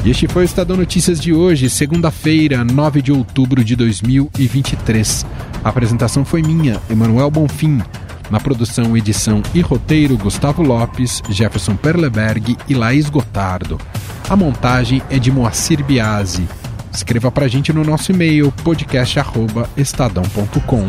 E 0.03 0.09
este 0.09 0.27
foi 0.27 0.41
o 0.41 0.45
Estadão 0.45 0.75
Notícias 0.75 1.19
de 1.19 1.31
hoje, 1.31 1.69
segunda-feira, 1.69 2.63
9 2.63 3.03
de 3.03 3.11
outubro 3.11 3.63
de 3.63 3.75
2023. 3.75 5.23
A 5.63 5.69
apresentação 5.69 6.25
foi 6.25 6.41
minha, 6.41 6.81
Emanuel 6.89 7.29
Bonfim. 7.29 7.83
Na 8.31 8.39
produção, 8.39 8.97
edição 8.97 9.43
e 9.53 9.61
roteiro, 9.61 10.17
Gustavo 10.17 10.63
Lopes, 10.63 11.21
Jefferson 11.29 11.75
Perleberg 11.75 12.57
e 12.67 12.73
Laís 12.73 13.11
Gotardo. 13.11 13.79
A 14.27 14.35
montagem 14.35 15.03
é 15.09 15.19
de 15.19 15.31
Moacir 15.31 15.83
Biasi. 15.83 16.47
Escreva 16.91 17.31
pra 17.31 17.47
gente 17.47 17.71
no 17.71 17.83
nosso 17.83 18.11
e-mail 18.11 18.51
podcast@estadão.com. 18.63 20.87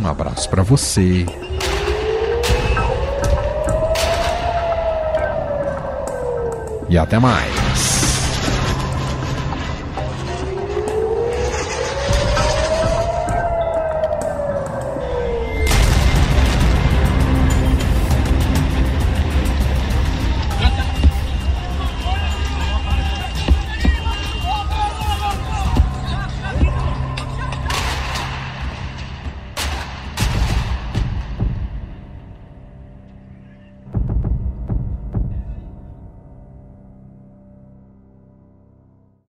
Um 0.00 0.06
abraço 0.06 0.48
para 0.48 0.62
você. 0.62 1.26
E 6.94 6.96
até 6.96 7.18
mais. 7.18 7.63